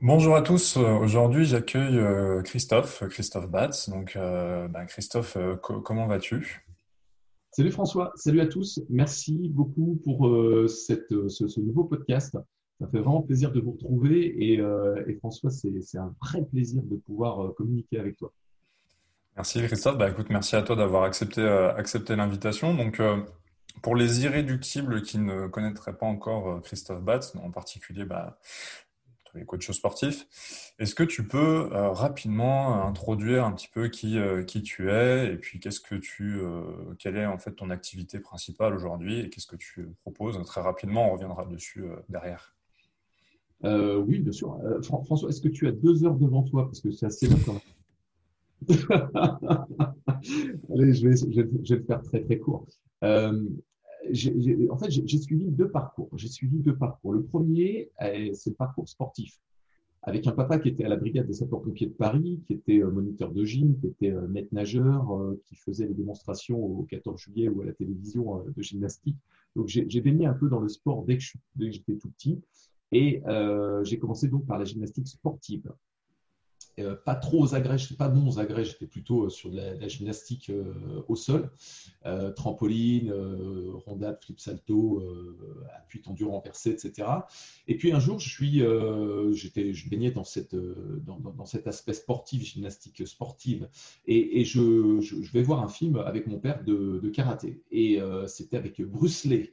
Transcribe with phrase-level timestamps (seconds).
[0.00, 0.76] Bonjour à tous.
[0.76, 3.88] Aujourd'hui, j'accueille euh, Christophe, Christophe Batz.
[3.88, 6.64] Donc, euh, ben, Christophe, euh, co- comment vas-tu?
[7.50, 8.80] Salut François, salut à tous.
[8.88, 12.38] Merci beaucoup pour cette, ce, ce nouveau podcast.
[12.80, 16.80] Ça fait vraiment plaisir de vous retrouver et, euh, et François, c'est, un vrai plaisir
[16.84, 18.32] de pouvoir euh, communiquer avec toi.
[19.34, 19.98] Merci Christophe.
[19.98, 22.72] Bah, écoute, merci à toi d'avoir accepté, euh, accepté l'invitation.
[22.72, 23.20] Donc, euh,
[23.82, 28.38] pour les irréductibles qui ne connaîtraient pas encore euh, Christophe Batz, en particulier bah,
[29.30, 30.26] tous les coachs sportifs,
[30.78, 35.32] est-ce que tu peux euh, rapidement introduire un petit peu qui, euh, qui tu es
[35.32, 36.62] et puis qu'est-ce que tu, euh,
[36.98, 40.40] quelle est en fait ton activité principale aujourd'hui et qu'est-ce que tu proposes?
[40.46, 42.54] Très rapidement, on reviendra dessus derrière.
[43.64, 44.58] Oui, bien sûr.
[44.82, 46.66] Fran- François, est-ce que tu as deux heures devant toi?
[46.66, 47.38] Parce que c'est assez long.
[50.72, 52.66] Allez, je vais, je vais, faire très très court.
[54.70, 56.08] En fait, j'ai suivi deux parcours.
[56.16, 57.12] J'ai suivi deux parcours.
[57.12, 59.40] Le premier, euh, c'est le parcours sportif.
[60.02, 63.32] avec un papa qui était à la brigade des sapeurs-pompiers de Paris, qui était moniteur
[63.32, 67.60] de gym, qui était maître nageur, euh, qui faisait les démonstrations au 14 juillet ou
[67.62, 69.16] à la télévision euh, de gymnastique.
[69.56, 71.24] Donc j'ai baigné un peu dans le sport dès que
[71.58, 72.40] j'étais tout petit.
[72.92, 73.22] Et
[73.82, 75.70] j'ai commencé donc par la gymnastique sportive
[76.78, 79.56] euh, pas trop aux agrès, j'étais pas bon aux agrès, j'étais plutôt euh, sur de
[79.56, 81.50] la, gymnastique euh, au sol,
[82.06, 83.12] euh, trampoline,
[83.86, 85.02] rondade, flip salto,
[85.76, 87.08] appui tendu renversé, etc.
[87.66, 88.62] Et puis un jour, je suis,
[89.32, 93.68] j'étais, je baignais dans cette, dans, dans, cet aspect sportif, gymnastique sportive,
[94.06, 98.80] et, je, vais voir un film avec mon père de, de karaté, et c'était avec
[98.82, 99.50] Bruce Lee.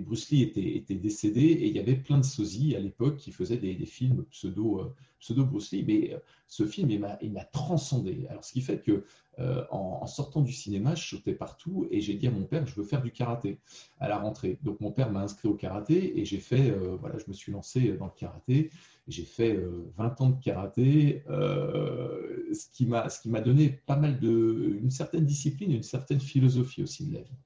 [0.00, 3.56] Bruce Lee était, décédé et il y avait plein de sosies à l'époque qui faisaient
[3.56, 8.26] des, films pseudo, euh, pseudo Bruce Lee, mais euh, ce film, il m'a, transcendé.
[8.28, 9.04] Alors, ce qui fait que
[9.38, 12.74] euh, en, sortant du cinéma, je sautais partout et j'ai dit à mon père, je
[12.74, 13.58] veux faire du karaté
[13.98, 14.58] à la rentrée.
[14.62, 16.70] Donc, mon père m'a inscrit au karaté et j'ai fait,
[17.00, 18.70] voilà, je me suis lancé dans le karaté.
[19.08, 24.90] J'ai fait euh, 20 ans de karaté, ce qui m'a, donné pas mal de, une
[24.90, 27.36] certaine discipline une certaine philosophie aussi de la vie.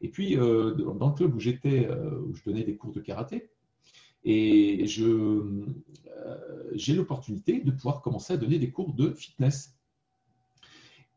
[0.00, 3.00] Et puis, euh, dans le club où j'étais, euh, où je donnais des cours de
[3.00, 3.50] karaté,
[4.24, 5.66] et euh,
[6.74, 9.74] j'ai l'opportunité de pouvoir commencer à donner des cours de fitness.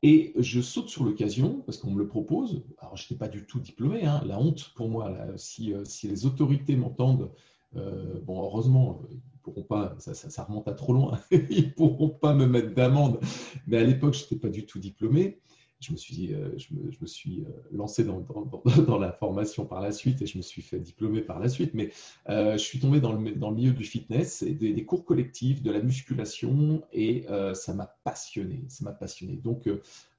[0.04, 2.64] Et je saute sur l'occasion parce qu'on me le propose.
[2.80, 5.12] Alors, je n'étais pas du tout diplômé, hein, la honte pour moi.
[5.12, 7.32] Là, si, si, les autorités m'entendent,
[7.74, 12.10] bon, heureusement, ils pourront pas, ça, ça, ça, remonte à trop loin, ils ne pourront
[12.10, 13.20] pas me mettre d'amende.
[13.68, 15.40] Mais à l'époque, je n'étais pas du tout diplômé
[15.82, 18.20] je me suis, euh, je me, je me suis euh, lancé dans,
[18.88, 21.74] dans, la formation par la suite et je me suis fait diplômer par la suite.
[21.74, 21.92] Mais
[22.30, 25.72] euh, je suis tombé dans le, dans le milieu du fitness des, cours collectifs, de
[25.72, 28.64] la musculation et ça m'a passionné.
[28.68, 29.36] Ça m'a passionné.
[29.36, 29.70] Donc,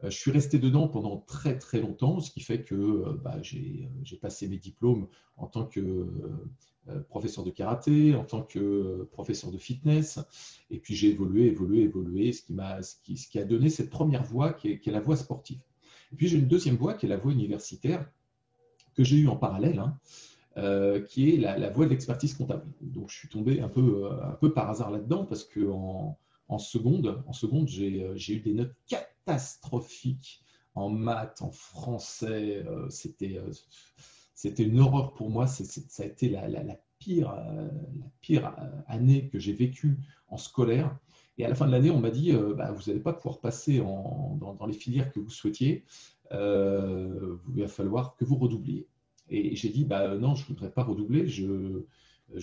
[0.02, 3.88] je suis resté dedans pendant très très longtemps, ce qui fait que bah, j'ai
[4.20, 5.06] passé mes diplômes
[5.36, 6.06] en tant que
[7.08, 10.18] professeur de karaté, en tant que professeur de fitness,
[10.70, 13.70] et puis j'ai évolué, évolué, évolué, ce qui, m'a, ce, qui, ce qui a donné
[13.70, 15.60] cette première voie qui est, qui est la voie sportive.
[16.12, 18.10] Et puis j'ai une deuxième voie qui est la voie universitaire
[18.94, 19.98] que j'ai eue en parallèle, hein,
[20.58, 22.66] euh, qui est la, la voie de l'expertise comptable.
[22.80, 26.18] Donc je suis tombé un peu, un peu par hasard là-dedans parce que en,
[26.48, 30.42] en seconde, en seconde j'ai, eu des notes catastrophiques
[30.74, 33.40] en maths, en français, euh, c'était
[34.34, 35.46] c'était une horreur pour moi.
[35.46, 37.68] Ça a été la, pire, euh,
[38.20, 38.54] pire
[38.86, 39.98] année que j'ai vécue
[40.28, 40.96] en scolaire.
[41.38, 43.40] Et à la fin de l'année, on m'a dit euh, bah, vous n'allez pas pouvoir
[43.40, 45.84] passer dans, les filières que vous souhaitiez.
[46.32, 48.86] Euh, il va falloir que vous redoubliez.
[49.28, 51.26] Et j'ai dit bah, non, je ne voudrais pas redoubler.
[51.26, 51.84] Je,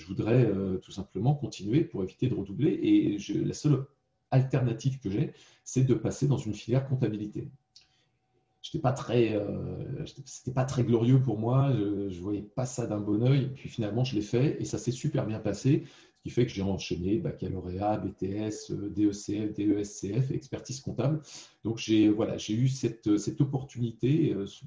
[0.08, 2.72] voudrais euh, tout simplement continuer pour éviter de redoubler.
[2.72, 3.86] Et la seule
[4.32, 5.34] alternative que j'ai,
[5.64, 7.50] c'est de passer dans une filière comptabilité
[8.62, 11.72] j'étais pas très, euh, c'était pas très glorieux pour moi.
[11.74, 13.52] Je, je voyais pas ça d'un bon oeil.
[13.56, 15.84] Puis finalement, je l'ai fait et ça s'est super bien passé,
[16.18, 21.22] ce qui fait que j'ai enchaîné baccalauréat, BTS, DECF, DESCF, expertise comptable.
[21.64, 24.66] Donc j'ai voilà, j'ai eu cette, cette opportunité, euh, ce,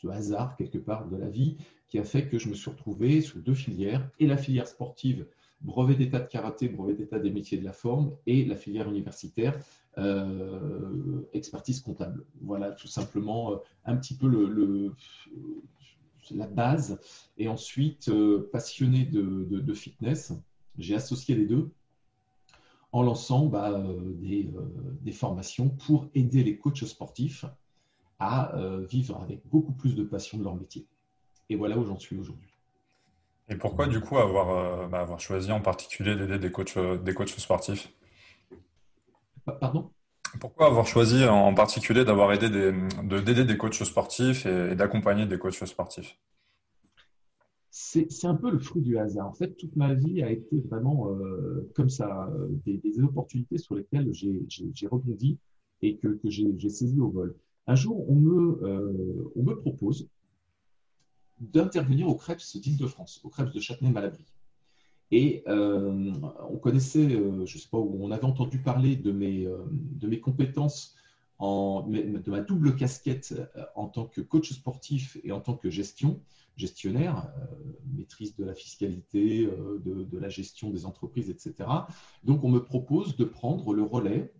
[0.00, 1.56] ce, hasard quelque part de la vie,
[1.88, 5.26] qui a fait que je me suis retrouvé sous deux filières et la filière sportive
[5.64, 9.58] brevet d'état de karaté, brevet d'état des métiers de la forme et la filière universitaire
[9.98, 12.26] euh, expertise comptable.
[12.42, 14.92] Voilà, tout simplement euh, un petit peu
[16.30, 17.00] la base.
[17.38, 20.32] Et ensuite, euh, passionné de fitness,
[20.78, 21.70] j'ai associé les deux
[22.92, 23.82] en lançant bah,
[24.20, 24.48] des,
[25.00, 27.44] des, formations pour aider les coachs sportifs
[28.20, 28.56] à
[28.88, 30.86] vivre avec beaucoup plus de passion de leur métier.
[31.48, 32.53] Et voilà où j'en suis aujourd'hui.
[33.48, 37.28] Et pourquoi du coup avoir, bah, avoir choisi en particulier d'aider des coachs, des coachs
[37.28, 37.92] sportifs?
[39.60, 39.90] Pardon?
[40.40, 42.72] Pourquoi avoir choisi en particulier d'avoir aidé des,
[43.22, 46.18] d'aider des coachs sportifs et, et d'accompagner des coachs sportifs?
[47.76, 49.26] C'est un peu le fruit du hasard.
[49.26, 52.30] En fait, toute ma vie a été vraiment euh, comme ça,
[52.64, 55.38] des, opportunités sur lesquelles j'ai rebondi
[55.82, 57.34] et que, que j'ai saisi au vol.
[57.66, 60.08] Un jour, on me, euh, on me propose
[61.40, 64.24] d'intervenir au CREPS d'Île-de-France, au CREPS de Châtenay-Malabry.
[65.10, 66.12] Et euh,
[66.50, 70.20] on connaissait, je ne sais pas où, on avait entendu parler de mes, de mes
[70.20, 70.96] compétences
[71.40, 76.20] de ma double casquette euh, en tant que coach sportif et en tant que gestion,
[76.56, 77.56] gestionnaire, euh,
[77.92, 81.68] maîtrise de la fiscalité, euh, de, la gestion des entreprises, etc.
[82.22, 84.32] Donc, on me propose de prendre le relais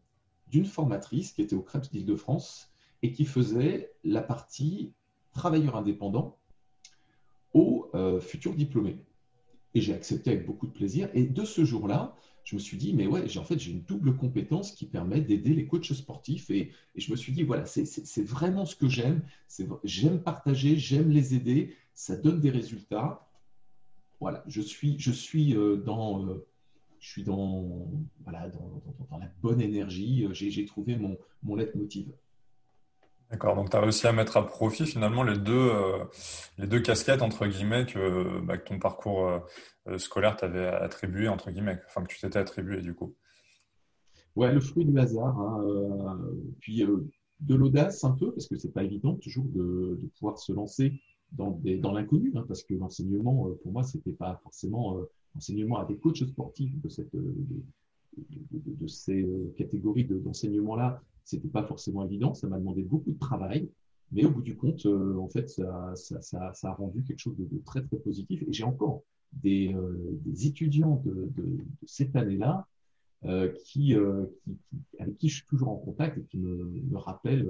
[0.48, 2.70] d'une formatrice qui était au CREPS d'Île-de-France
[3.02, 4.92] et qui faisait la partie
[5.32, 6.38] travailleur indépendant
[7.54, 7.90] aux
[8.20, 8.98] futurs diplômés.
[9.74, 11.08] Et j'ai accepté avec beaucoup de plaisir.
[11.14, 12.14] Et de ce jour-là,
[12.44, 15.54] je me suis dit, mais ouais, en fait, j'ai une double compétence qui permet d'aider
[15.54, 16.50] les coachs sportifs.
[16.50, 19.22] Et, je me suis dit, voilà, c'est vraiment ce que j'aime.
[19.82, 21.74] J'aime partager, j'aime les aider.
[21.94, 23.26] Ça donne des résultats.
[24.20, 26.46] Voilà, je suis, je suis euh, dans, euh,
[27.00, 27.90] je suis dans,
[28.22, 30.26] voilà, dans, la bonne énergie.
[30.32, 32.12] J'ai trouvé mon, mon leitmotiv.
[33.34, 36.04] D'accord, donc tu as réussi à mettre à profit finalement les deux, euh,
[36.56, 39.28] les deux casquettes entre guillemets que, bah, ton parcours
[39.88, 43.16] euh, scolaire t'avait attribué, entre guillemets, enfin que tu t'étais attribué du coup.
[44.36, 45.36] Ouais, le fruit du hasard.
[45.36, 46.86] Hein, euh, puis
[47.40, 50.92] de l'audace un peu, parce que c'est pas évident toujours de, pouvoir se lancer
[51.32, 54.96] dans, dans l'inconnu, hein, parce que l'enseignement, pour moi, c'était pas forcément
[55.34, 62.34] l'enseignement à des coachs sportifs de, cette, de, ces catégories d'enseignement-là c'était pas forcément évident,
[62.34, 63.70] ça m'a demandé beaucoup de travail,
[64.12, 65.94] mais au bout du compte, euh, en fait, ça,
[66.62, 68.42] a rendu quelque chose de, très très positif.
[68.42, 72.66] Et j'ai encore des, euh, des, étudiants de, de, cette année-là
[73.24, 73.48] euh,
[74.98, 77.48] avec qui je suis toujours en contact et qui me, rappellent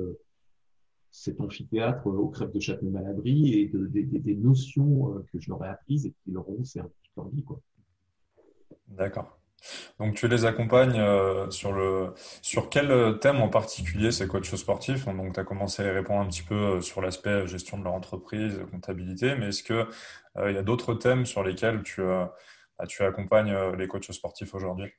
[1.11, 6.06] cet amphithéâtre au crêpe de Châtenay-Malabry et de, des notions que je leur ai apprises
[6.06, 7.44] et qui leur ont servi leur vie.
[8.88, 9.38] D'accord.
[9.99, 12.12] Donc tu les accompagnes euh, sur le
[12.43, 14.11] sur quel thème en particulier?
[14.11, 17.46] Ces coachs sportifs Donc tu as commencé à répondre un petit peu euh, sur l'aspect
[17.46, 19.87] gestion de leur entreprise, comptabilité, mais est-ce que
[20.37, 22.34] euh, il y a d'autres thèmes sur lesquels tu bah,
[23.00, 24.90] accompagnes les coachs sportifs aujourd'hui?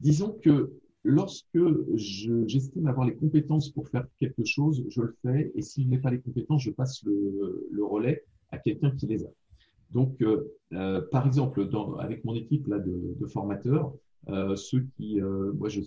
[0.00, 0.72] Disons que
[1.04, 1.58] lorsque
[1.94, 6.10] j'estime avoir les compétences pour faire quelque chose, je le fais, et s'il n'est pas
[6.10, 9.28] les compétences, je passe le relais à quelqu'un qui les a.
[9.92, 11.68] Donc, euh, euh, par exemple,
[12.00, 13.92] avec mon équipe là, de, formateurs,
[14.28, 15.84] euh, ceux qui, moi, je ne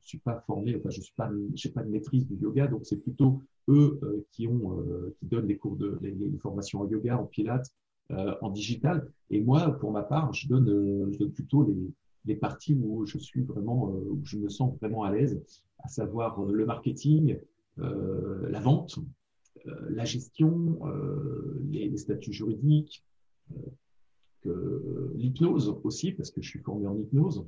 [0.00, 4.00] suis pas formé, enfin, je suis pas, de maîtrise du yoga, donc c'est plutôt eux
[4.32, 4.84] qui ont,
[5.18, 7.70] qui donnent les cours de, les, formations en yoga, en pilates,
[8.10, 9.10] en digital.
[9.30, 11.76] Et moi, pour ma part, je donne, je donne plutôt les,
[12.24, 15.42] les parties où je suis vraiment, où je me sens vraiment à l'aise,
[15.80, 17.38] à savoir le marketing,
[17.76, 18.98] la vente,
[19.66, 20.78] la gestion,
[21.70, 23.04] les, statuts juridiques,
[25.14, 27.44] l'hypnose aussi, parce que je suis formé en hypnose.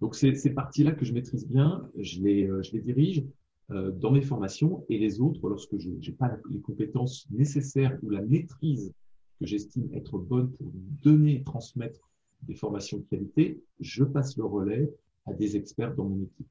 [0.00, 3.24] Donc, c'est ces parties-là que je maîtrise bien, je les, euh, je les dirige
[3.70, 8.10] euh, dans mes formations et les autres, lorsque je n'ai pas les compétences nécessaires ou
[8.10, 8.92] la maîtrise
[9.40, 10.70] que j'estime être bonne pour
[11.02, 12.08] donner et transmettre
[12.42, 14.90] des formations de qualité, je passe le relais
[15.26, 16.46] à des experts dans mon équipe.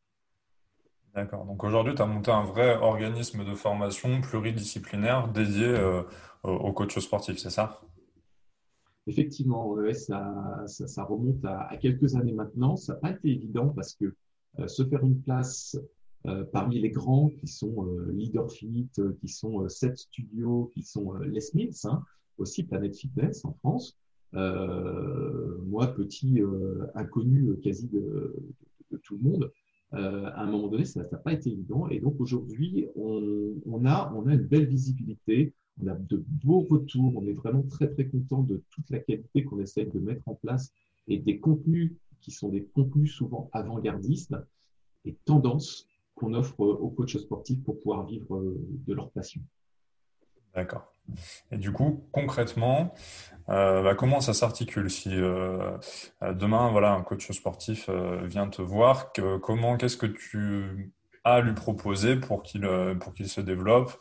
[1.13, 1.45] D'accord.
[1.45, 6.03] Donc aujourd'hui, tu as monté un vrai organisme de formation pluridisciplinaire dédié euh,
[6.43, 7.81] aux coachs sportifs, c'est ça?
[9.07, 12.75] Effectivement, ça, remonte à, quelques années maintenant.
[12.75, 14.15] Ça n'a pas été évident parce que
[14.59, 15.77] euh, se faire une place
[16.25, 18.89] euh, parmi les grands qui sont euh, Leaderfit,
[19.19, 22.03] qui sont Set Studio, qui sont Les Smiths, hein,
[22.37, 23.97] aussi Planet Fitness en France.
[24.33, 26.41] moi, petit
[26.95, 28.35] inconnu quasi de,
[29.03, 29.51] tout le monde,
[29.91, 31.87] à un moment donné, ça n'a pas été évident.
[31.89, 37.13] Et donc aujourd'hui, on a une belle visibilité on a de beaux retours.
[37.15, 40.35] On est vraiment très, très content de toute la qualité qu'on essaie de mettre en
[40.35, 40.71] place
[41.07, 44.35] et des contenus qui sont des contenus souvent avant-gardistes
[45.05, 49.41] et tendances qu'on offre aux coachs sportifs pour pouvoir vivre euh, de leur passion.
[50.55, 50.91] D'accord.
[51.51, 52.93] Et du coup, concrètement,
[53.49, 55.77] euh, bah, comment ça s'articule si euh,
[56.21, 57.89] demain, voilà, un coach sportif
[58.23, 60.93] vient te voir, comment, qu'est-ce que tu
[61.25, 63.91] à lui proposer pour qu'il euh, pour qu'il se développe,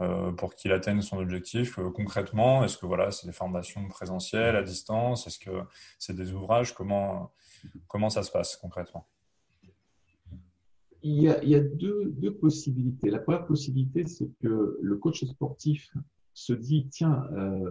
[0.00, 4.56] euh, pour qu'il atteigne son objectif euh, concrètement Est-ce que voilà, c'est des formations présentielles,
[4.56, 5.26] à distance?
[5.26, 5.50] Est-ce que
[5.98, 6.74] c'est des ouvrages?
[6.74, 7.32] Comment
[7.86, 9.06] comment ça se passe concrètement?
[11.02, 13.08] Il y, a, deux, deux, possibilités.
[13.08, 15.90] La première possibilité, c'est que le coach sportif
[16.34, 17.26] se dit tiens,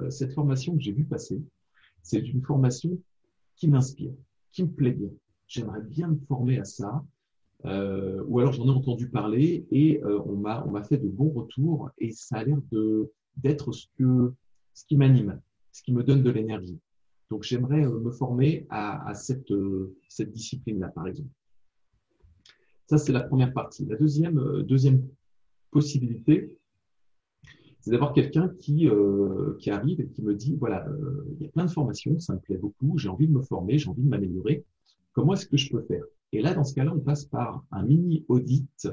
[0.10, 1.40] cette formation que j'ai vue passer,
[2.02, 2.98] c'est une formation
[3.56, 4.14] qui m'inspire,
[4.52, 5.12] qui me plaît bien.
[5.46, 7.04] J'aimerais bien me former à ça.
[7.66, 11.10] Euh, ou alors j'en ai entendu parler et euh, on m'a on m'a fait de
[11.10, 14.34] bons retours et ça a l'air de d'être ce, que,
[14.74, 16.80] ce qui m'anime, ce qui me donne de l'énergie.
[17.30, 19.54] Donc j'aimerais me former à, cette,
[20.10, 21.30] cette discipline-là, par exemple.
[22.88, 23.86] Ça, c'est la première partie.
[23.86, 25.08] La deuxième, deuxième
[25.72, 26.60] possibilité,
[27.80, 31.48] c'est d'avoir quelqu'un qui, euh, qui arrive et qui me dit, voilà, euh, il y
[31.48, 34.04] a plein de formations, ça me plaît beaucoup, j'ai envie de me former, j'ai envie
[34.04, 34.66] de m'améliorer.
[35.14, 36.04] Comment est-ce que je peux faire?
[36.32, 38.88] Et là, dans ce cas-là, on passe par un mini audit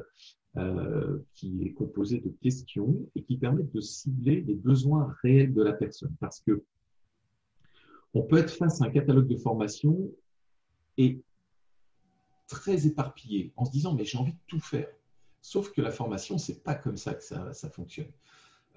[0.57, 5.62] euh, qui est composé de questions et qui permet de cibler les besoins réels de
[5.62, 6.14] la personne.
[6.19, 6.64] Parce que
[8.14, 10.11] on peut être face à un catalogue de formation
[10.97, 11.21] et
[12.47, 14.88] très éparpillé en se disant mais j'ai envie de tout faire.
[15.43, 18.11] Sauf que la formation, c'est pas comme ça que ça, ça fonctionne.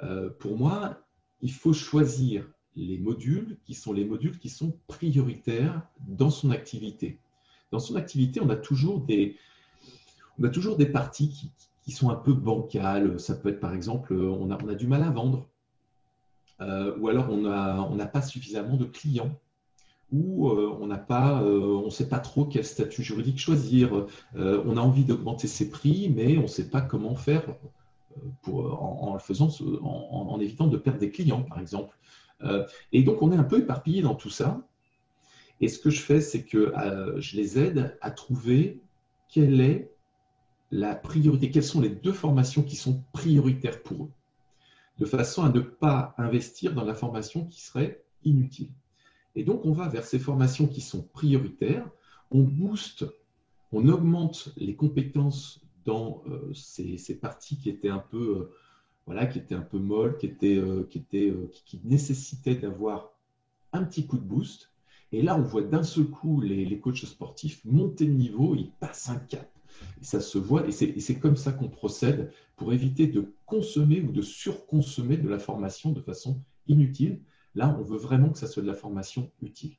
[0.03, 1.01] Euh, pour moi,
[1.41, 7.19] il faut choisir les modules qui sont les modules qui sont prioritaires dans son activité.
[7.71, 9.37] Dans son activité, on a toujours des,
[10.39, 11.51] on parties
[11.83, 13.19] qui, sont un peu bancales.
[13.19, 15.47] Ça peut être par exemple, on a, du mal à vendre,
[16.61, 19.39] euh, ou alors on n'a pas suffisamment de clients,
[20.11, 24.05] ou euh, on ne sait pas trop quel statut juridique choisir.
[24.35, 27.43] on a envie d'augmenter ses prix, mais on ne sait pas comment faire
[28.47, 29.49] en, faisant,
[29.81, 31.97] en, évitant de perdre des clients, par exemple.
[32.43, 34.61] Euh, et donc, on est un peu éparpillé dans tout ça.
[35.61, 38.79] Et ce que je fais, c'est que euh, je les aide à trouver
[39.27, 39.91] quelle est
[40.71, 44.11] la priorité, quelles sont les deux formations qui sont prioritaires pour eux,
[44.99, 48.69] de façon à ne pas investir dans la formation qui serait inutile.
[49.35, 51.89] Et donc, on va vers ces formations qui sont prioritaires,
[52.31, 53.05] on booste,
[53.71, 58.55] on augmente les compétences dans euh, ces, parties qui étaient un peu, euh,
[59.05, 61.33] voilà, qui étaient un peu molles, qui, étaient, qui, étaient,
[61.65, 63.11] qui, nécessitaient d'avoir
[63.73, 64.68] un petit coup de boost.
[65.11, 68.71] Et là, on voit d'un seul coup les, les, coachs sportifs monter de niveau, ils
[68.79, 69.49] passent un cap.
[70.01, 74.11] Et ça se voit, et c'est comme ça qu'on procède pour éviter de consommer ou
[74.11, 77.21] de surconsommer de la formation de façon inutile.
[77.55, 79.75] Là, on veut vraiment que ça soit de la formation utile.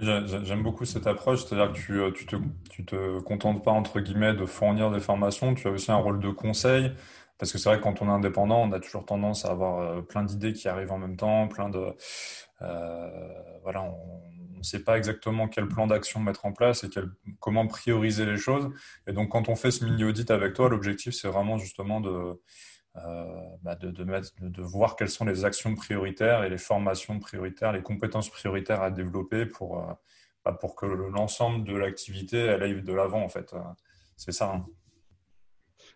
[0.00, 2.34] J'aime beaucoup cette approche, c'est-à-dire que tu, euh, tu te,
[2.68, 6.18] tu te contentes pas, entre guillemets, de fournir des formations, tu as aussi un rôle
[6.18, 6.92] de conseil,
[7.38, 9.80] parce que c'est vrai que quand on est indépendant, on a toujours tendance à avoir
[9.80, 11.94] euh, plein d'idées qui arrivent en même temps, plein de...
[12.62, 16.88] Euh, voilà, on ne sait pas exactement quel plan d'action mettre en place et
[17.40, 18.70] comment prioriser les choses.
[19.06, 22.40] Et donc, quand on fait ce mini-audit avec toi, l'objectif, c'est vraiment justement de
[22.96, 27.82] euh, bah, de, de, voir quelles sont les actions prioritaires et les formations prioritaires, les
[27.82, 29.84] compétences prioritaires à développer pour,
[30.44, 33.52] bah, pour que l'ensemble de l'activité aille de l'avant en fait.
[34.16, 34.52] C'est ça.
[34.54, 34.66] Hein.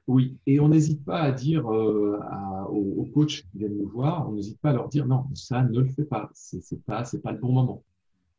[0.09, 4.59] Oui, et on n'hésite pas à dire aux, coachs qui viennent nous voir, on n'hésite
[4.61, 7.53] pas à leur dire non, ça ne le fait pas, c'est pas pas le bon
[7.53, 7.85] moment.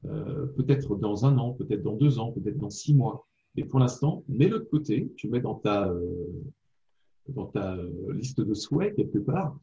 [0.03, 3.25] peut-être dans un an, peut-être dans deux ans, peut-être dans six mois.
[3.55, 5.91] Et pour l'instant, mets-le de côté, tu mets dans ta
[7.33, 9.57] dans ta euh, liste de souhaits quelque part,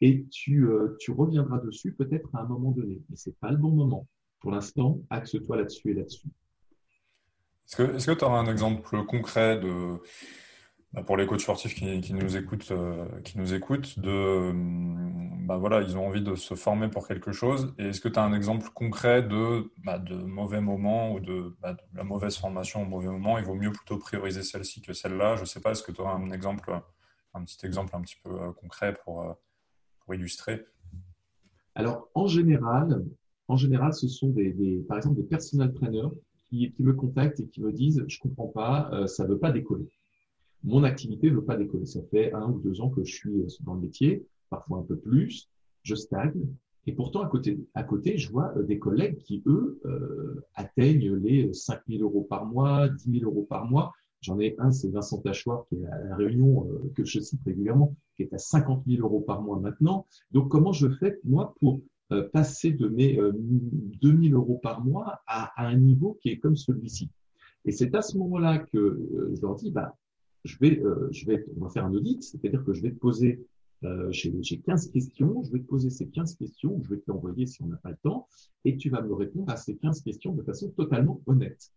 [0.00, 3.00] et tu, euh, tu reviendras dessus peut-être à un moment donné.
[3.08, 4.06] Mais c'est pas le bon moment.
[4.40, 6.28] Pour l'instant, axe-toi là-dessus et là-dessus.
[7.78, 9.98] Est-ce que tu auras un exemple concret de,
[11.06, 14.52] pour les coachs sportifs qui, nous écoutent, euh, qui nous écoutent, de,
[15.46, 17.74] bah voilà, ils ont envie de se former pour quelque chose.
[17.78, 21.56] Et est-ce que tu as un exemple concret de, bah, de mauvais moments ou de,
[21.60, 23.38] bah, la mauvaise formation au mauvais moment?
[23.38, 25.36] Il vaut mieux plutôt prioriser celle-ci que celle-là.
[25.36, 26.72] Je ne sais pas, est-ce que tu auras un exemple
[27.34, 29.32] un petit exemple un petit peu euh, concret pour, euh,
[30.00, 30.66] pour illustrer?
[31.74, 33.04] Alors, en général,
[33.48, 36.10] en général, ce sont des, par exemple des personal trainers
[36.48, 39.88] qui, me contactent et qui me disent je comprends pas, euh, ça veut pas décoller.
[40.64, 41.86] Mon activité veut pas décoller.
[41.86, 44.96] Ça fait un ou deux ans que je suis dans le métier, parfois un peu
[44.96, 45.48] plus.
[45.82, 46.46] Je stagne.
[46.86, 49.80] Et pourtant, à côté, à côté, je vois des collègues qui, eux,
[50.54, 53.92] atteignent les 5 000 euros par mois, 10 000 euros par mois.
[54.22, 57.40] J'en ai un, c'est Vincent Tachoir, qui est à la Réunion, euh, que je cite
[57.44, 60.06] régulièrement, qui est à 50 000 euros par mois maintenant.
[60.30, 61.80] Donc, comment je fais, moi, pour
[62.12, 66.38] euh, passer de mes 2 euh, 000 euros par mois à, un niveau qui est
[66.38, 67.10] comme celui-ci?
[67.64, 69.96] Et c'est à ce moment-là que je leur dis, bah,
[70.44, 73.40] je vais, je vais, on va faire un audit, c'est-à-dire que je vais te poser
[74.10, 77.62] j'ai 15 questions, je vais te poser ces 15 questions, je vais te l'envoyer si
[77.62, 78.28] on n'a pas le temps,
[78.64, 81.72] et tu vas me répondre à ces 15 questions de façon totalement honnête.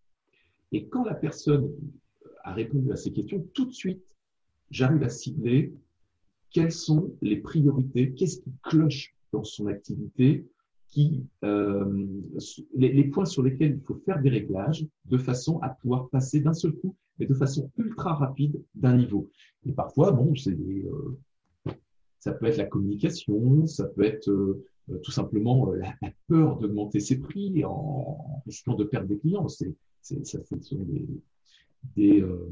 [0.71, 1.71] Et quand la personne
[2.43, 4.03] à répondre à ces questions, tout de suite,
[4.69, 5.73] j'arrive à cibler
[6.51, 10.45] quelles sont les priorités, qu'est-ce qui cloche dans son activité,
[10.89, 12.05] qui, euh,
[12.75, 16.53] les, points sur lesquels il faut faire des réglages de façon à pouvoir passer d'un
[16.53, 19.29] seul coup, mais de façon ultra rapide d'un niveau.
[19.65, 21.17] Et parfois, bon, euh,
[22.19, 24.65] ça peut être la communication, ça peut être euh,
[25.03, 25.93] tout simplement la,
[26.27, 29.47] peur d'augmenter ses prix en, risquant de perdre des clients.
[29.47, 30.23] C'est, ce
[30.61, 30.85] sont
[31.95, 32.51] des, euh,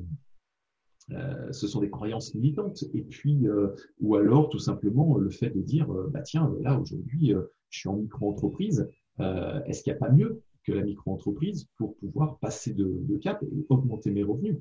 [1.11, 2.83] euh, croyances limitantes.
[2.93, 6.79] Et puis, euh, ou alors tout simplement le fait de dire, euh, bah tiens, là
[6.79, 7.33] aujourd'hui,
[7.69, 8.89] je suis en micro-entreprise.
[9.19, 13.65] Est-ce qu'il n'y a pas mieux que la micro-entreprise pour pouvoir passer de, cap et
[13.69, 14.57] augmenter mes revenus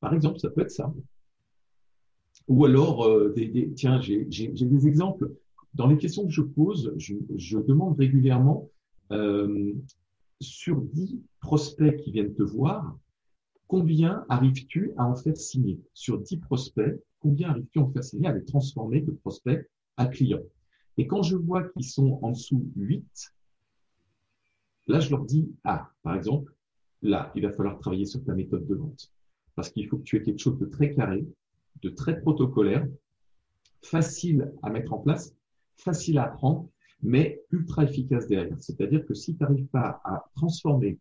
[0.00, 0.92] Par exemple, ça peut être ça.
[2.48, 5.32] Ou alors, des, tiens, j'ai des exemples.
[5.74, 8.70] Dans les questions que je pose, je, demande régulièrement
[10.40, 12.98] sur 10 prospects qui viennent te voir,
[13.66, 15.80] combien arrives-tu à en faire signer?
[15.94, 20.06] Sur 10 prospects, combien arrives-tu à en faire signer, à les transformer de prospects à
[20.06, 20.42] clients?
[20.96, 23.04] Et quand je vois qu'ils sont en dessous 8,
[24.88, 26.54] là, je leur dis, ah, par exemple,
[27.02, 29.12] là, il va falloir travailler sur ta méthode de vente.
[29.54, 31.26] Parce qu'il faut que tu aies quelque chose de très carré,
[31.82, 32.86] de très protocolaire,
[33.82, 35.34] facile à mettre en place,
[35.76, 36.68] facile à apprendre,
[37.02, 38.60] mais ultra efficace derrière.
[38.60, 40.98] C'est-à-dire que si tu n'arrives pas à transformer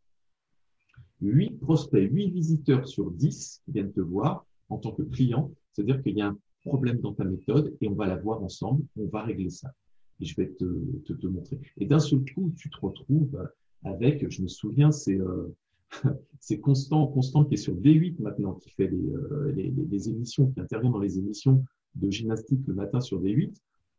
[1.21, 5.51] 8 prospects, 8 visiteurs sur 10 qui viennent te voir en tant que client.
[5.71, 8.83] C'est-à-dire qu'il y a un problème dans ta méthode et on va la voir ensemble,
[8.97, 9.71] on va régler ça.
[10.19, 10.65] Et je vais te,
[11.05, 11.59] te, te montrer.
[11.77, 13.49] Et d'un seul coup, tu te retrouves
[13.83, 15.55] avec, je me souviens, c'est euh,
[16.39, 20.51] c'est Constant, Constant qui est sur D8 maintenant, qui fait les, euh, les, les, émissions,
[20.51, 21.63] qui intervient dans les émissions
[21.95, 23.53] de gymnastique le matin sur D8.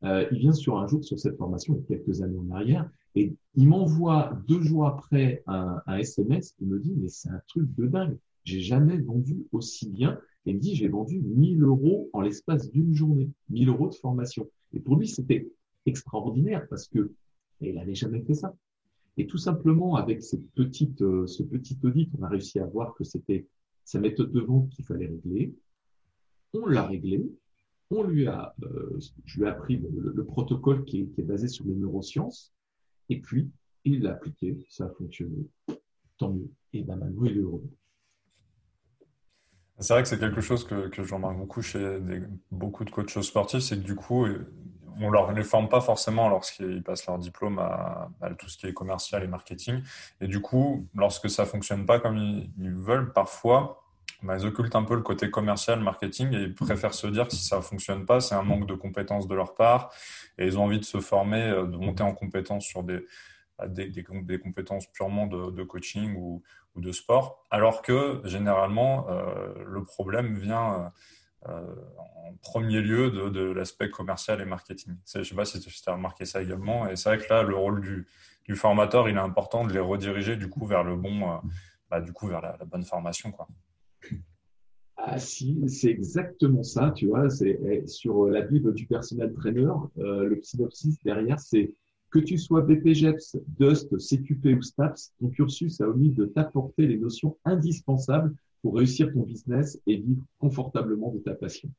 [0.04, 3.68] Euh, il vient sur un jour sur cette formation, quelques années en arrière, et il
[3.68, 7.87] m'envoie deux jours après un, un, SMS, il me dit, mais c'est un truc de
[7.87, 10.18] dingue, j'ai jamais vendu aussi bien.
[10.47, 13.94] Et il me dit, j'ai vendu 1000 euros en l'espace d'une journée, 1000 euros de
[13.94, 14.49] formation.
[14.73, 15.50] Et pour lui, c'était
[15.85, 17.12] extraordinaire parce que
[17.61, 18.54] il n'avait jamais fait ça.
[19.18, 22.94] Et tout simplement, avec cette petite, euh, ce petit audit, on a réussi à voir
[22.94, 23.48] que c'était
[23.84, 25.56] sa méthode de vente qu'il fallait régler.
[26.54, 27.28] On l'a réglé,
[27.90, 31.75] on lui a, euh, je lui ai appris le, protocole qui est, basé sur les
[31.75, 32.54] neurosciences,
[33.08, 33.50] et puis
[33.84, 35.48] il l'a appliqué, ça a fonctionné,
[36.16, 36.50] tant mieux.
[36.72, 37.64] Et ben maintenant il est heureux.
[39.80, 42.00] C'est vrai que c'est quelque chose que, que je remarque beaucoup chez
[42.50, 44.26] beaucoup de coachs sportifs, c'est que du coup,
[45.00, 48.73] on ne les forme pas forcément lorsqu'ils passent leur diplôme à, tout ce qui est
[48.73, 49.83] commercial et marketing.
[50.21, 53.83] Et du coup, lorsque ça fonctionne pas comme ils veulent, parfois,
[54.23, 57.34] bah, ils occultent un peu le côté commercial, marketing, et ils préfèrent se dire que
[57.34, 59.93] si ça ne fonctionne pas, c'est un manque de compétences de leur part,
[60.39, 63.06] et ils ont envie de se former, euh, de monter en compétences sur des,
[63.58, 66.43] bah, des, compétences purement de, coaching ou,
[66.75, 70.89] ou, de sport, alors que généralement, euh, le problème vient euh,
[71.49, 74.95] en premier lieu de, l'aspect commercial et marketing.
[75.13, 77.43] Je ne sais pas si tu as remarqué ça également, et c'est vrai que là,
[77.43, 78.06] le rôle du,
[78.54, 81.41] formateur, il est important de les rediriger du coup vers le bon,
[81.91, 83.49] bah, du coup vers la, bonne formation, quoi.
[84.97, 87.30] Ah si, c'est exactement ça, tu vois.
[87.30, 91.73] C'est eh, sur la Bible du personnel trainer, euh, le synopsis derrière, c'est
[92.11, 96.99] que tu sois BPGEPS, Dust, CQP ou STAPS, ton cursus a omis de t'apporter les
[96.99, 101.71] notions indispensables pour réussir ton business et vivre confortablement de ta passion.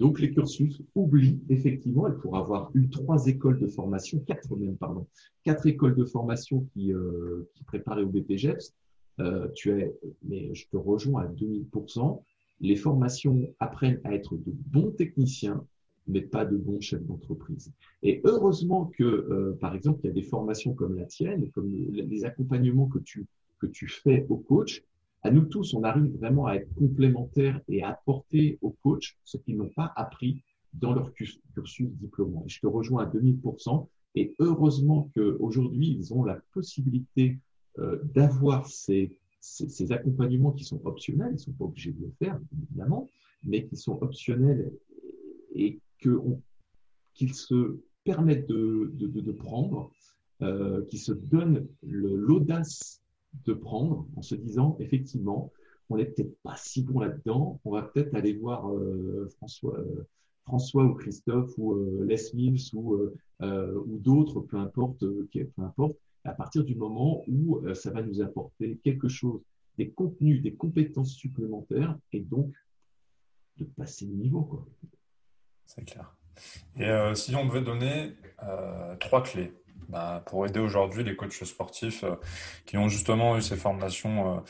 [0.00, 4.76] Donc les cursus oublient effectivement, il faut avoir eu trois écoles de formation, quatre même,
[4.76, 5.06] pardon,
[5.44, 8.74] quatre écoles de formation qui, euh, préparaient au BPGEPS,
[9.20, 12.24] euh, tu es, mais je te rejoins à 2000%.
[12.60, 15.62] Les formations apprennent à être de bons techniciens,
[16.06, 17.70] mais pas de bons chefs d'entreprise.
[18.02, 21.70] Et heureusement que, euh, par exemple, il y a des formations comme la tienne, comme
[21.70, 23.26] les accompagnements que tu,
[23.60, 24.82] que tu fais au coach.
[25.22, 29.36] À nous tous, on arrive vraiment à être complémentaires et à apporter aux coachs ce
[29.36, 30.42] qu'ils n'ont pas appris
[30.72, 32.42] dans leur cursus diplômant.
[32.46, 33.86] Et je te rejoins à 2000%.
[34.14, 37.38] Et heureusement qu'aujourd'hui, ils ont la possibilité
[37.78, 39.16] euh, d'avoir ces,
[39.90, 43.08] accompagnements qui sont optionnels, ils ne sont pas obligés de le faire, évidemment,
[43.44, 44.72] mais qui sont optionnels
[45.54, 49.90] et qu'ils se permettent de, prendre,
[50.42, 53.00] euh, qui se donnent l'audace
[53.44, 55.52] de prendre en se disant, effectivement,
[55.88, 60.06] on n'est peut-être pas si bon là-dedans, on va peut-être aller voir euh, François, euh,
[60.44, 62.96] François ou Christophe ou Les Mills ou,
[63.40, 68.20] ou d'autres, peu importe, peu importe, à partir du moment où euh, ça va nous
[68.20, 69.40] apporter quelque chose,
[69.78, 72.52] des contenus, des compétences supplémentaires et donc
[73.56, 74.66] de passer le niveau.
[75.66, 76.14] C'est clair.
[76.76, 79.52] Et euh, si on devait donner euh, trois clés
[79.88, 82.04] bah, pour aider aujourd'hui les coachs sportifs
[82.66, 84.42] qui ont justement eu ces formations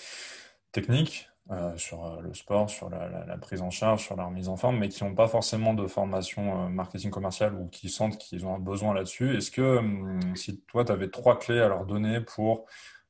[0.72, 4.56] techniques, euh, sur euh, le sport, sur la, prise en charge, sur la remise en
[4.56, 8.46] forme, mais qui n'ont pas forcément de formation euh, marketing commercial ou qui sentent qu'ils
[8.46, 9.36] ont un besoin là-dessus.
[9.36, 12.66] Est-ce que hum, si toi, tu avais trois clés à leur donner pour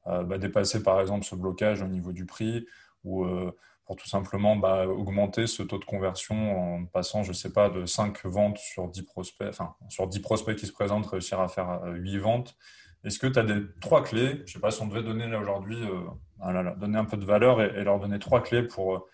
[0.06, 2.66] bah, dépasser par exemple ce blocage au niveau du prix
[3.04, 3.26] ou
[3.96, 7.86] tout simplement bah, augmenter ce taux de conversion en passant, je ne sais pas, de
[7.86, 11.82] 5 ventes sur 10 prospects, enfin sur 10 prospects qui se présentent, réussir à faire
[11.84, 12.56] 8 ventes
[13.04, 15.26] est-ce que tu as des trois clés Je ne sais pas si on devait donner
[15.26, 19.08] là aujourd'hui, euh, donner un peu de valeur et, leur donner trois clés pour,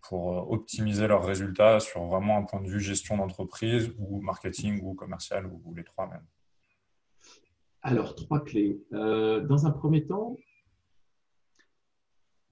[0.00, 4.94] pour optimiser leurs résultats sur vraiment un point de vue gestion d'entreprise ou marketing ou
[4.94, 6.24] commercial ou, les trois même?
[7.82, 8.80] Alors, trois clés.
[8.90, 10.36] dans un premier temps,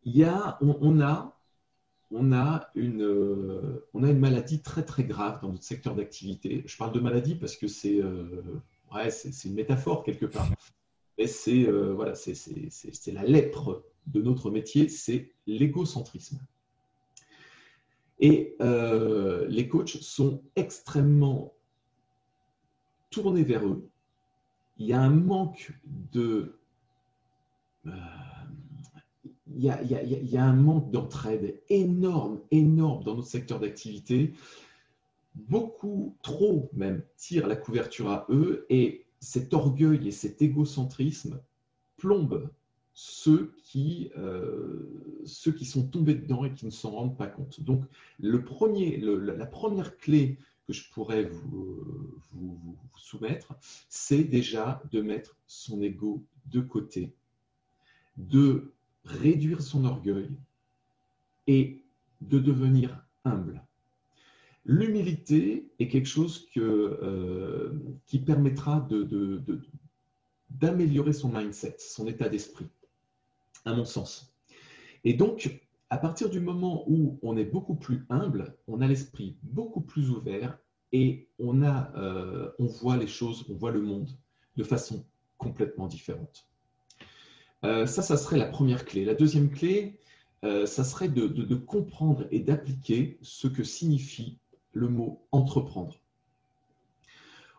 [0.03, 1.34] il y a, on, a,
[2.11, 6.62] on, a une, on a une maladie très très grave dans notre secteur d'activité.
[6.67, 8.01] Je parle de maladie parce que c'est
[8.95, 10.49] ouais, c'est une métaphore quelque part.
[11.19, 16.38] Mais c'est voilà, c'est la lèpre de notre métier, c'est l'égocentrisme.
[18.21, 21.55] Et euh, les coachs sont extrêmement
[23.11, 23.88] tournés vers eux.
[24.79, 26.59] Il y a un manque de...
[27.87, 27.90] Euh,
[29.62, 33.29] y a, il, y a, il y a, un manque d'entraide énorme, énorme dans notre
[33.29, 34.35] secteur d'activité.
[35.35, 41.40] Beaucoup, trop même, tirent la couverture à eux et cet orgueil et cet égocentrisme
[41.97, 42.51] plombent
[42.95, 47.61] ceux qui, euh, ceux qui sont tombés dedans et qui ne s'en rendent pas compte.
[47.61, 47.85] Donc,
[48.21, 53.55] le premier, la première clé que je pourrais vous, vous, soumettre,
[53.88, 57.12] c'est déjà de mettre son ego de côté,
[58.17, 58.74] de
[59.05, 60.31] réduire son orgueil
[61.47, 61.83] et
[62.21, 63.62] de devenir humble.
[64.64, 67.73] L'humilité est quelque chose euh,
[68.07, 68.88] qui permettra
[70.51, 72.69] d'améliorer son mindset, son état d'esprit
[73.67, 74.35] à mon sens.
[75.05, 79.37] Et donc, à partir du moment où on est beaucoup plus humble, on a l'esprit
[79.43, 80.59] beaucoup plus ouvert
[80.93, 84.11] et on, euh, on voit les choses, on voit le monde
[84.57, 85.05] de façon
[85.37, 86.49] complètement différente.
[87.64, 89.05] Euh, ça, ça serait la première clé.
[89.05, 89.99] La deuxième clé,
[90.45, 94.38] euh, ça serait de, comprendre et d'appliquer ce que signifie
[94.73, 95.97] le mot entreprendre.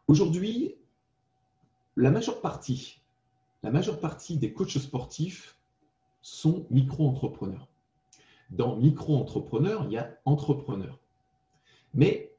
[0.07, 0.75] Aujourd'hui,
[1.95, 3.01] la majeure partie,
[3.63, 5.57] la majeure partie des coachs sportifs
[6.21, 7.67] sont micro-entrepreneurs.
[8.51, 10.99] Dans micro-entrepreneurs, il y a entrepreneurs.
[11.95, 12.31] Mais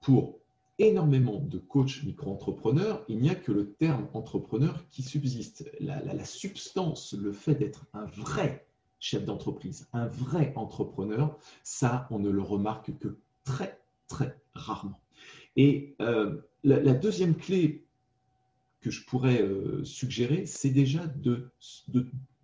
[0.00, 0.39] pour
[0.80, 5.70] énormément de coachs micro-entrepreneurs, il n'y a que le terme entrepreneur qui subsiste.
[5.78, 8.66] La, substance, le fait d'être un vrai
[8.98, 15.00] chef d'entreprise, un vrai entrepreneur, ça, on ne le remarque que très, très rarement.
[15.56, 17.84] Et euh, la, deuxième clé
[18.80, 21.50] que je pourrais euh, suggérer, c'est déjà de,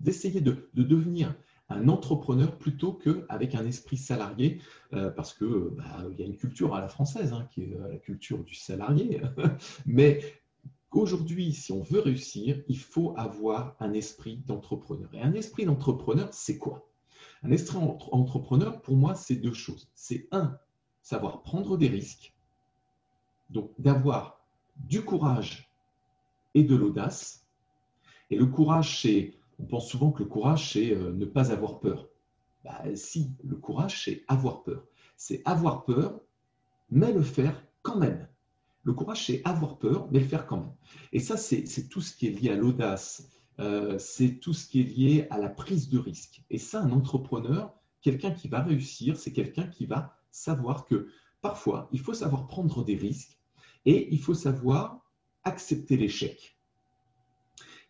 [0.01, 1.35] d'essayer de, devenir
[1.68, 4.61] un entrepreneur plutôt qu'avec un esprit salarié,
[4.92, 7.74] euh, parce que bah, il y a une culture à la française, hein, qui est
[7.74, 9.20] euh, la culture du salarié.
[9.87, 10.20] Mais
[10.92, 15.11] aujourd'hui, si on veut réussir, il faut avoir un esprit d'entrepreneur.
[15.12, 16.88] Et un esprit d'entrepreneur, c'est quoi?
[17.42, 19.88] Un esprit entrepreneur, pour moi, c'est deux choses.
[19.94, 20.59] C'est un,
[21.02, 22.35] savoir prendre des risques,
[23.50, 24.44] donc d'avoir
[24.76, 25.70] du courage
[26.55, 27.46] et de l'audace.
[28.31, 31.81] Et le courage, c'est on pense souvent que le courage, c'est euh, ne pas avoir
[31.81, 32.09] peur.
[32.64, 34.85] Bah, si, le courage, c'est avoir peur.
[35.16, 36.21] C'est avoir peur,
[36.90, 38.29] mais le faire quand même.
[38.83, 40.75] Le courage, c'est avoir peur, mais le faire quand même.
[41.12, 44.81] Et ça, c'est tout ce qui est lié à l'audace, euh, c'est tout ce qui
[44.81, 46.42] est lié à la prise de risque.
[46.51, 51.09] Et ça, un entrepreneur, quelqu'un qui va réussir, c'est quelqu'un qui va savoir que
[51.40, 53.38] parfois, il faut savoir prendre des risques
[53.87, 55.01] et il faut savoir
[55.45, 56.56] accepter l'échec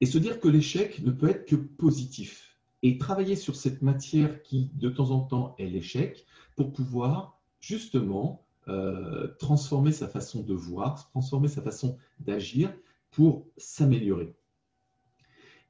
[0.00, 2.58] et se dire que l'échec ne peut être que positif.
[2.82, 8.46] Et travailler sur cette matière qui, de temps en temps, est l'échec pour pouvoir justement
[8.68, 12.72] euh, transformer sa façon de voir, transformer sa façon d'agir
[13.10, 14.34] pour s'améliorer.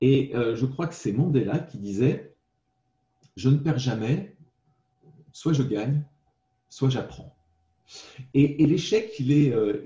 [0.01, 2.35] Et euh, je crois que c'est Mandela qui disait,
[3.37, 4.37] je ne perds jamais,
[5.33, 6.05] soit je gagne,
[6.69, 7.37] soit j'apprends.
[8.35, 9.83] Et, l'échec, il est, euh,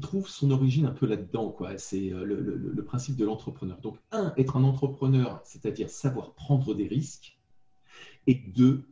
[0.00, 1.50] trouve son origine un peu là-dedans.
[1.50, 1.76] quoi.
[1.78, 3.78] C'est euh, le, principe de l'entrepreneur.
[3.78, 7.38] Donc, un, être un entrepreneur, c'est-à-dire savoir prendre des risques.
[8.26, 8.84] Et deux,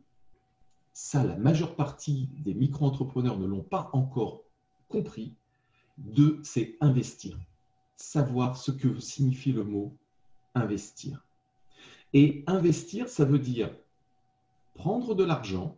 [0.93, 4.43] ça, la majeure partie des micro-entrepreneurs ne l'ont pas encore
[4.89, 5.33] compris.
[5.97, 7.37] Deux, c'est investir.
[7.95, 9.95] Savoir ce que signifie le mot
[10.55, 11.25] investir.
[12.13, 13.73] Et investir, ça veut dire
[14.75, 15.77] prendre de l'argent,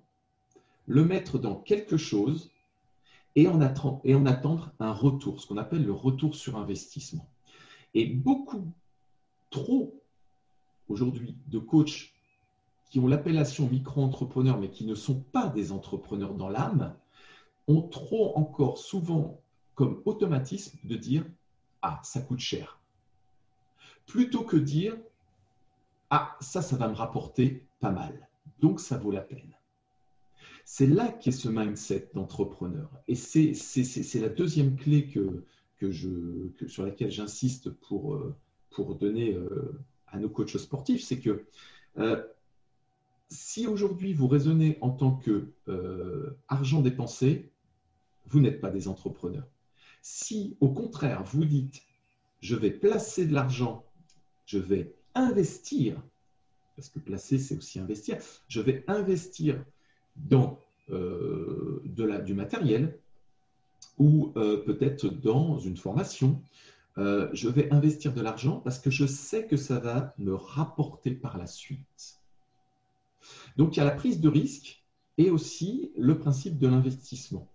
[0.88, 2.52] le mettre dans quelque chose
[3.36, 7.28] et en, attendre, un retour, ce qu'on appelle le retour sur investissement.
[7.93, 8.74] Et beaucoup,
[9.50, 10.02] trop
[10.88, 12.13] aujourd'hui, de coachs
[12.89, 16.95] qui ont l'appellation micro-entrepreneurs, mais qui ne sont pas des entrepreneurs dans l'âme,
[17.67, 19.41] ont trop encore souvent
[19.74, 21.26] comme automatisme de dire
[21.82, 22.80] Ah, ça coûte cher.
[24.06, 24.95] Plutôt que dire
[26.10, 28.30] Ah, ça, ça va me rapporter pas mal.
[28.60, 29.55] Donc, ça vaut la peine.
[30.67, 32.89] C'est là qu'est ce mindset d'entrepreneur.
[33.08, 35.45] Et c'est la deuxième clé que,
[35.78, 36.10] que je,
[36.67, 38.36] sur laquelle j'insiste pour, euh,
[38.71, 41.45] pour donner euh, à nos coachs sportifs, c'est que
[41.99, 42.21] euh,
[43.30, 45.54] si aujourd'hui vous raisonnez en tant que
[46.47, 47.51] argent dépensé,
[48.25, 49.47] vous n'êtes pas des entrepreneurs.
[50.01, 51.84] Si au contraire vous dites
[52.41, 53.86] je vais placer de l'argent,
[54.45, 56.01] je vais investir,
[56.75, 59.63] parce que placer c'est aussi investir, je vais investir
[60.15, 62.99] dans euh, du matériel
[63.97, 66.41] ou euh, peut-être dans une formation,
[66.97, 71.38] je vais investir de l'argent parce que je sais que ça va me rapporter par
[71.38, 72.21] la suite.
[73.58, 74.86] Donc il y a la prise de risque
[75.17, 77.49] et aussi le principe de l'investissement.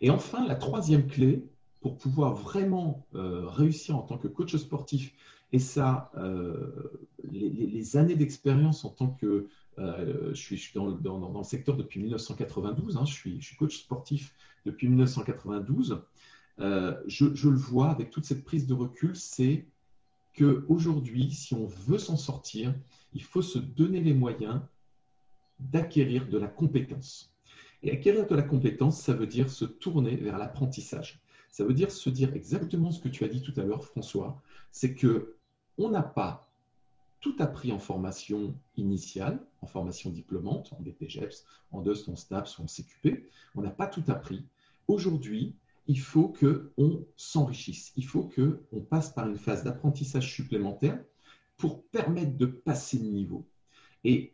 [0.00, 1.44] Et enfin, la troisième clé
[1.80, 5.12] pour pouvoir vraiment euh, réussir en tant que coach sportif,
[5.52, 9.48] et ça, euh, les, années d'expérience en tant que...
[9.78, 14.34] Euh, je, suis, dans, le secteur depuis 1992, hein, je, suis, coach sportif
[14.66, 16.02] depuis 1992.
[16.58, 19.66] Je, je, le vois avec toute cette prise de recul, c'est
[20.36, 22.74] qu'aujourd'hui, si on veut s'en sortir,
[23.12, 24.60] il faut se donner les moyens
[25.60, 27.34] d'acquérir de la compétence.
[27.82, 31.20] Et acquérir de la compétence, ça veut dire se tourner vers l'apprentissage.
[31.50, 34.40] Ça veut dire se dire exactement ce que tu as dit tout à l'heure, François,
[34.70, 35.36] c'est que
[35.78, 36.47] on n'a pas
[37.20, 42.62] tout appris en formation initiale, en formation diplômante, en BPGEPS, en DUST, en STAPS ou
[42.62, 43.28] en CQP.
[43.54, 44.44] On n'a pas tout appris.
[44.86, 47.92] Aujourd'hui, il faut qu'on s'enrichisse.
[47.96, 51.02] Il faut qu'on passe par une phase d'apprentissage supplémentaire
[51.56, 53.44] pour permettre de passer de niveau.
[54.04, 54.32] Et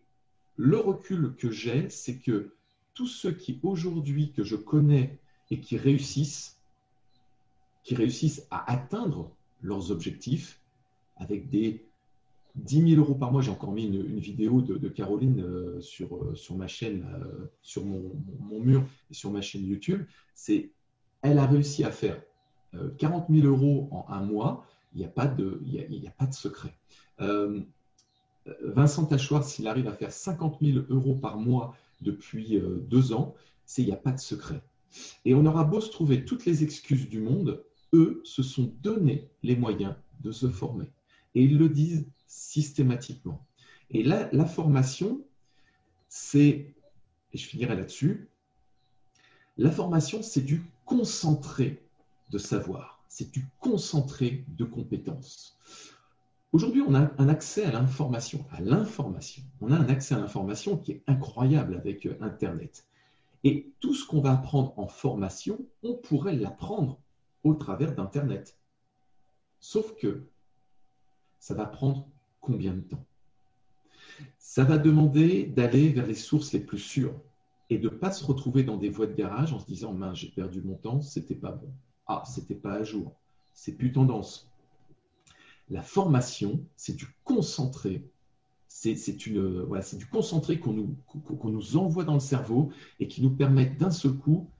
[0.56, 2.54] le recul que j'ai, c'est que
[2.92, 5.18] tous ceux qui aujourd'hui que je connais
[5.50, 6.58] et qui réussissent,
[7.82, 9.30] qui réussissent à atteindre
[9.62, 10.60] leurs objectifs
[11.16, 11.84] avec des
[12.56, 13.42] 10 000 euros par mois.
[13.42, 17.84] J'ai encore mis une, vidéo de, Caroline euh, sur, euh, sur ma chaîne, euh, sur
[17.84, 18.12] mon,
[18.60, 20.04] mur et sur ma chaîne YouTube.
[20.34, 20.70] C'est,
[21.22, 22.20] elle a réussi à faire
[22.98, 24.66] 40 000 euros en un mois.
[24.94, 26.72] Il n'y a, pas de, il a pas de secret.
[28.62, 33.82] Vincent Tachoir, s'il arrive à faire 50 000 euros par mois depuis deux ans, c'est
[33.82, 34.62] il n'y a pas de secret.
[35.24, 39.28] Et on aura beau se trouver toutes les excuses du monde, eux se sont donné
[39.42, 40.86] les moyens de se former.
[41.34, 43.46] Et ils le disent systématiquement.
[43.90, 45.20] Et là, la formation,
[46.08, 46.74] c'est,
[47.32, 48.28] et je finirai là-dessus,
[49.56, 51.80] la formation, c'est du concentré
[52.30, 55.56] de savoir, c'est du concentré de compétences.
[56.52, 59.42] Aujourd'hui, on a un accès à l'information, à l'information.
[59.60, 62.86] On a un accès à l'information qui est incroyable avec euh, Internet.
[63.42, 67.00] Et tout ce qu'on va apprendre en formation, on pourrait l'apprendre
[67.42, 68.56] au travers d'Internet.
[69.60, 70.26] Sauf que
[71.38, 72.08] ça va prendre
[72.44, 73.04] combien de temps?
[74.38, 77.18] Ça va demander d'aller vers les sources les plus sûres
[77.70, 80.18] et de ne pas se retrouver dans des voies de garage en se disant mince,
[80.18, 81.72] j'ai perdu mon temps, c'était pas bon.
[82.06, 83.16] Ah, c'était pas à jour.
[83.54, 84.50] C'est plus tendance.
[85.70, 88.04] La formation, c'est du concentré.
[88.68, 93.66] C'est du concentré qu'on nous, qu'on nous envoie dans le cerveau et qui nous permet
[93.66, 94.50] d'un seul coup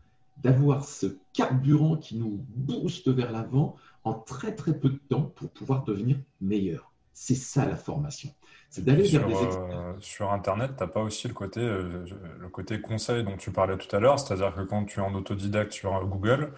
[0.42, 5.50] d'avoir ce carburant qui nous booste vers l'avant en très très peu de temps pour
[5.50, 6.93] pouvoir devenir meilleur.
[7.14, 8.30] C'est ça la formation.
[8.70, 12.04] C'est d'aller vers des euh, sur Internet, tu n'as pas aussi le côté, euh,
[12.40, 15.14] le côté conseil dont tu parlais tout à l'heure, c'est-à-dire que quand tu es en
[15.14, 16.52] autodidacte sur Google,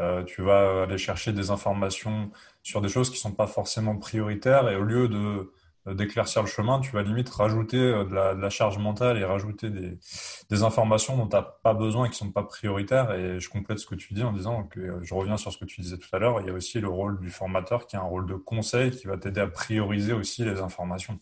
[0.00, 2.32] euh, tu vas aller chercher des informations
[2.64, 5.52] sur des choses qui ne sont pas forcément prioritaires et au lieu de
[5.86, 10.62] d'éclaircir le chemin, tu vas limite rajouter euh, de la, charge mentale et rajouter des,
[10.62, 13.12] informations dont tu n'as pas besoin et qui ne sont pas prioritaires.
[13.12, 15.58] Et je complète ce que tu dis en disant que euh, je reviens sur ce
[15.58, 17.96] que tu disais tout à l'heure, il y a aussi le rôle du formateur qui
[17.96, 21.18] a un rôle de conseil qui va t'aider à prioriser aussi les informations.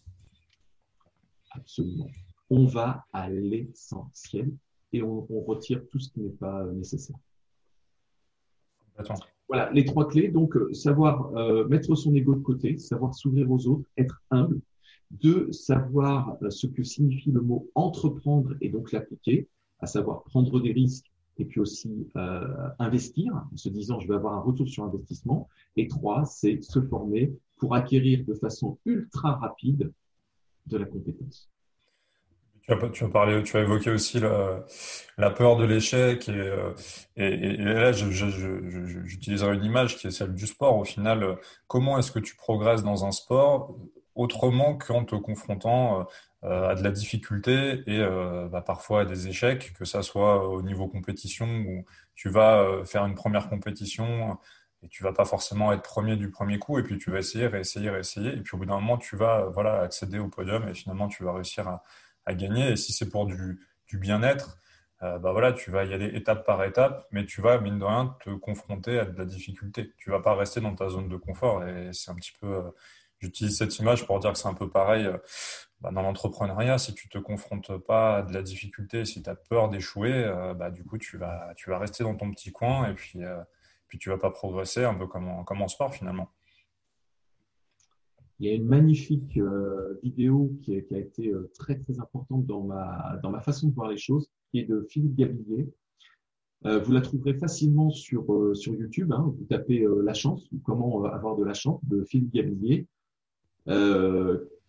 [1.53, 2.09] Absolument.
[2.51, 4.53] On va à l'essentiel
[4.93, 7.17] et on retire tout ce qui n'est pas nécessaire.
[9.51, 10.29] Voilà, les trois clés.
[10.29, 14.61] Donc, euh, savoir euh, mettre son ego de côté, savoir s'ouvrir aux autres, être humble.
[15.11, 19.49] Deux, savoir euh, ce que signifie le mot entreprendre et donc l'appliquer,
[19.81, 22.07] à savoir prendre des risques et puis aussi
[22.79, 25.49] investir en se disant je vais avoir un retour sur investissement.
[25.77, 29.91] Et trois, c'est se former pour acquérir de façon ultra rapide
[30.67, 31.51] de la compétence.
[32.93, 36.73] Tu as, parlé, tu as évoqué aussi la, peur de l'échec et, euh,
[37.17, 40.77] là j'utiliserai une image qui est celle du sport.
[40.77, 43.75] Au final, comment est-ce que tu progresses dans un sport
[44.15, 46.07] autrement qu'en te confrontant
[46.45, 50.49] euh, à de la difficulté et euh, bah, parfois à des échecs, que ça soit
[50.49, 54.39] au niveau compétition où tu vas faire une première compétition
[54.85, 57.49] et tu vas pas forcément être premier du premier coup et puis tu vas essayer,
[57.49, 60.75] réessayer, réessayer et puis au bout d'un moment tu vas voilà accéder au podium et
[60.75, 61.83] finalement tu vas réussir à
[62.35, 62.73] gagner.
[62.73, 63.59] Et si c'est pour du,
[63.93, 64.59] bien-être,
[65.03, 67.85] euh, bah voilà, tu vas y aller étape par étape, mais tu vas, mine de
[67.85, 69.93] rien, te confronter à de la difficulté.
[69.99, 71.65] Tu vas pas rester dans ta zone de confort.
[71.67, 72.71] Et c'est un petit peu, euh,
[73.21, 75.09] j'utilise cette image pour dire que c'est un peu pareil.
[75.81, 79.35] bah, dans l'entrepreneuriat, si tu te confrontes pas à de la difficulté, si tu as
[79.35, 82.95] peur d'échouer, bah, du coup, tu vas, tu vas rester dans ton petit coin et
[82.95, 83.21] puis,
[83.89, 86.31] puis tu vas pas progresser, un peu comme en, comme en sport finalement.
[88.41, 89.39] Il y a une magnifique
[90.03, 93.99] vidéo qui a, été très très importante dans ma, dans ma façon de voir les
[93.99, 95.69] choses, qui est de Philippe Gabillier,
[96.67, 99.13] euh, vous la trouverez facilement sur, euh, sur YouTube.
[99.13, 99.35] Hein.
[99.39, 102.87] Vous tapez euh, La chance ou Comment avoir de la chance de Philippe Gabillier,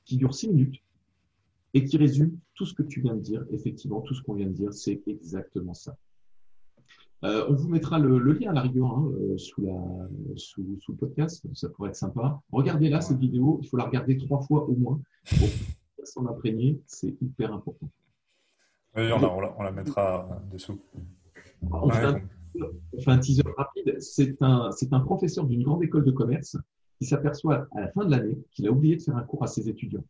[0.05, 0.81] qui dure six minutes
[1.73, 3.45] et qui résume tout ce que tu viens de dire.
[3.51, 5.97] Effectivement, tout ce qu'on vient de dire, c'est exactement ça.
[7.23, 9.73] On vous mettra le, lien à la rigueur hein, sous, la,
[10.36, 12.41] sous, sous, le podcast, ça pourrait être sympa.
[12.51, 14.99] Regardez-la, cette vidéo, il faut la regarder trois fois au moins
[15.38, 15.49] pour
[16.03, 17.89] s'en imprégner, c'est hyper important.
[18.95, 20.79] Oui, on la, on la mettra dessous.
[21.71, 23.95] On, fait un, teaser rapide.
[23.99, 26.57] C'est un, c'est un professeur d'une grande école de commerce
[26.99, 29.47] qui s'aperçoit à la fin de l'année qu'il a oublié de faire un cours à
[29.47, 30.03] ses étudiants.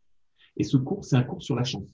[0.58, 1.89] Et ce cours, c'est un cours sur la chance.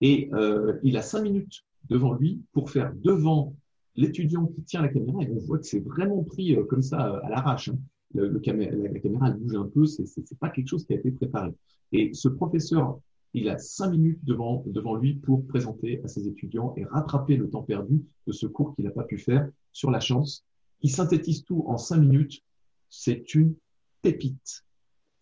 [0.00, 3.54] Et euh, il a cinq minutes devant lui pour faire devant
[3.96, 5.22] l'étudiant qui tient la caméra.
[5.22, 7.68] Et on voit que c'est vraiment pris euh, comme ça à l'arrache.
[7.68, 7.78] Hein.
[8.14, 10.04] Le, la, caméra elle bouge un peu, c'est,
[10.38, 11.54] pas quelque chose qui a été préparé.
[11.92, 12.98] Et ce professeur
[13.34, 17.48] il a cinq minutes devant, devant lui pour présenter à ses étudiants et rattraper le
[17.48, 20.44] temps perdu de ce cours qu'il n'a pas pu faire sur la chance.
[20.82, 22.42] Il synthétise tout en cinq minutes.
[22.90, 23.54] C'est une
[24.02, 24.64] pépite.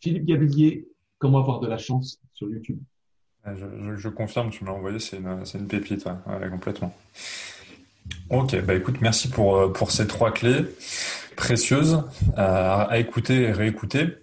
[0.01, 2.81] Philippe Gavillier, comment avoir de la chance sur YouTube?
[3.47, 6.07] Je, confirme, tu m'as envoyé, c'est une, une, pépite,
[6.51, 6.95] complètement.
[8.31, 10.65] Ok, bah écoute, merci pour, euh, pour ces trois clés
[11.37, 12.05] précieuses
[12.37, 14.19] à, à écouter et réécouter.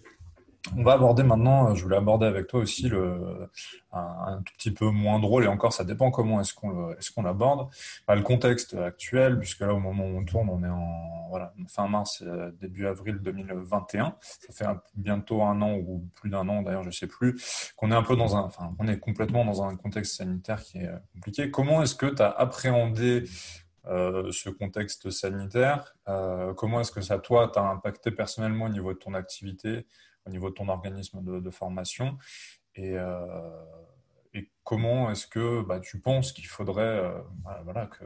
[0.77, 3.49] On va aborder maintenant, je voulais aborder avec toi aussi le,
[3.91, 7.21] un, tout petit peu moins drôle, et encore ça dépend comment est-ce qu'on est qu'on
[7.21, 7.67] l'aborde,
[8.07, 11.53] bah, le contexte actuel, puisque là au moment où on tourne, on est en voilà,
[11.67, 16.61] fin mars, euh, début avril 2021, ça fait bientôt un an ou plus d'un an
[16.61, 17.35] d'ailleurs, je sais plus,
[17.75, 20.77] qu'on est un peu dans un, enfin on est complètement dans un contexte sanitaire qui
[20.77, 21.51] est compliqué.
[21.51, 23.25] Comment est-ce que tu as appréhendé
[23.89, 28.93] euh, ce contexte sanitaire euh, Comment est-ce que ça, toi, t'a impacté personnellement au niveau
[28.93, 29.85] de ton activité
[30.27, 32.17] au niveau de ton organisme de, formation
[32.75, 33.65] et, euh,
[34.33, 37.21] et comment est-ce que bah, tu penses qu'il faudrait, euh,
[37.63, 38.03] voilà, que,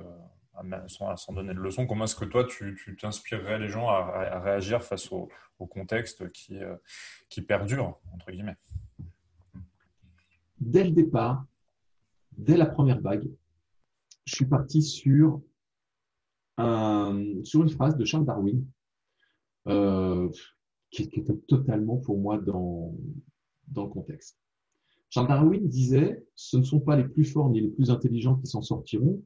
[0.87, 5.11] sans, donner de leçon, comment est-ce que toi, tu t'inspirerais les gens à, réagir face
[5.11, 5.29] au,
[5.69, 6.57] contexte qui,
[7.29, 8.57] qui perdure, entre guillemets?
[10.59, 11.45] Dès le départ,
[12.31, 13.29] dès la première vague,
[14.25, 15.41] je suis parti sur,
[16.65, 18.65] un, sur une phrase de Charles Darwin.
[19.67, 20.29] Euh,
[20.91, 22.93] qui, était totalement pour moi dans,
[23.67, 24.37] dans le contexte.
[25.09, 28.47] Charles Darwin disait, ce ne sont pas les plus forts ni les plus intelligents qui
[28.47, 29.23] s'en sortiront,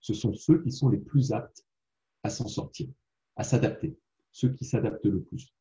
[0.00, 1.66] ce sont ceux qui sont les plus aptes
[2.22, 2.88] à s'en sortir,
[3.36, 3.96] à s'adapter,
[4.32, 5.52] ceux qui s'adaptent le plus.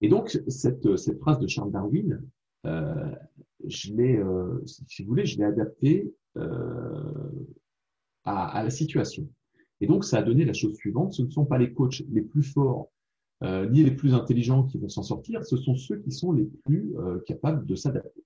[0.00, 2.22] Et donc, cette, cette phrase de Charles Darwin,
[2.66, 3.14] euh,
[3.66, 7.30] je l'ai, euh, si vous voulez, je l'ai adaptée euh,
[8.24, 9.28] à la situation.
[9.84, 12.22] Et donc, ça a donné la chose suivante, ce ne sont pas les coachs les
[12.22, 12.90] plus forts
[13.42, 16.46] euh, ni les plus intelligents qui vont s'en sortir, ce sont ceux qui sont les
[16.64, 18.24] plus euh, capables de s'adapter.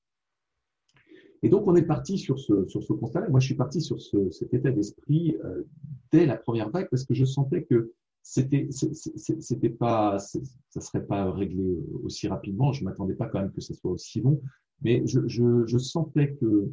[1.43, 3.29] Et donc, on est parti sur ce, sur ce constat-là.
[3.29, 5.65] Moi, je suis parti sur ce, cet état d'esprit euh,
[6.13, 7.91] dès la première vague parce que je sentais que
[8.23, 12.73] c'était, c'était pas, ça serait pas réglé aussi rapidement.
[12.73, 14.41] Je m'attendais pas quand même que ça soit aussi long,
[14.83, 16.71] mais je, je, sentais que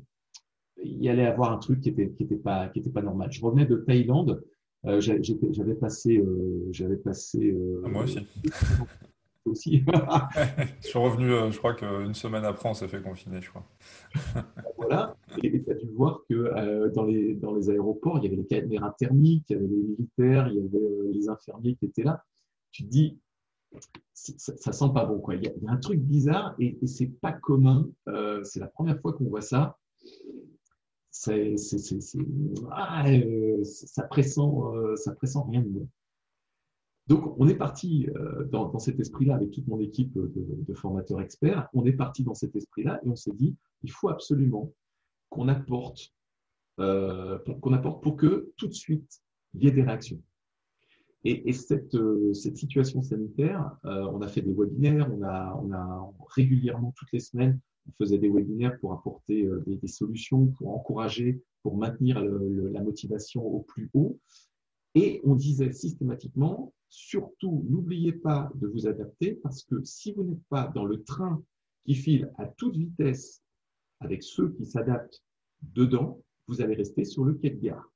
[0.84, 3.32] il y allait avoir un truc qui était, qui était pas, pas normal.
[3.32, 4.44] Je revenais de Thaïlande
[4.88, 7.52] euh, j'avais passé, euh, j'avais passé.
[7.52, 8.20] Euh, ah, moi aussi.
[9.46, 9.84] aussi.
[10.82, 13.66] je suis revenu, je crois qu'une semaine après, on s'est fait confiner, je crois.
[14.78, 15.16] voilà.
[15.44, 18.46] Et tu as dû voir que dans, les, dans les aéroports, il y avait les
[18.46, 22.24] caméras thermiques, il y avait les militaires, il y avait les infirmiers qui étaient là.
[22.72, 23.20] Tu te dis,
[24.14, 25.20] ça, ça sent pas bon.
[25.20, 25.36] Quoi.
[25.36, 27.88] Il, y a, un truc bizarre et, et c'est pas commun.
[28.44, 29.78] c'est la première fois qu'on voit ça
[32.72, 35.88] ah, euh, ça pressent, euh, ça pressent rien de bon.
[37.08, 41.70] Donc, on est parti euh, dans, cet esprit-là avec toute mon équipe de, formateurs experts.
[41.74, 44.74] On est parti dans cet esprit-là et on s'est dit, il faut absolument
[45.30, 46.14] qu'on apporte,
[46.78, 49.22] qu'on apporte pour que tout de suite
[49.54, 50.22] il y ait des réactions.
[51.24, 51.96] Et, cette,
[52.34, 58.18] situation sanitaire, on a fait des webinaires, on a régulièrement toutes les semaines on faisait
[58.18, 63.90] des webinaires pour apporter euh, des, solutions, pour encourager, pour maintenir la motivation au plus
[63.94, 64.20] haut.
[64.94, 70.44] Et on disait systématiquement, surtout, n'oubliez pas de vous adapter parce que si vous n'êtes
[70.50, 71.44] pas dans le train
[71.86, 73.42] qui file à toute vitesse
[74.00, 75.24] avec ceux qui s'adaptent
[75.62, 77.92] dedans, vous allez rester sur le quai de gare.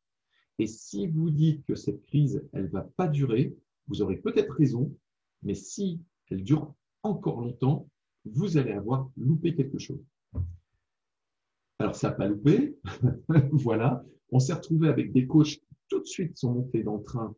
[0.57, 3.55] Et si vous dites que cette crise, elle va pas durer,
[3.87, 4.93] vous aurez peut-être raison,
[5.41, 6.73] mais si elle dure
[7.03, 7.87] encore longtemps,
[8.25, 10.03] vous allez avoir loupé quelque chose.
[11.79, 12.77] Alors, ça n'a pas loupé.
[13.51, 14.03] voilà.
[14.31, 17.35] On s'est retrouvé avec des coachs qui tout de suite sont montés dans le train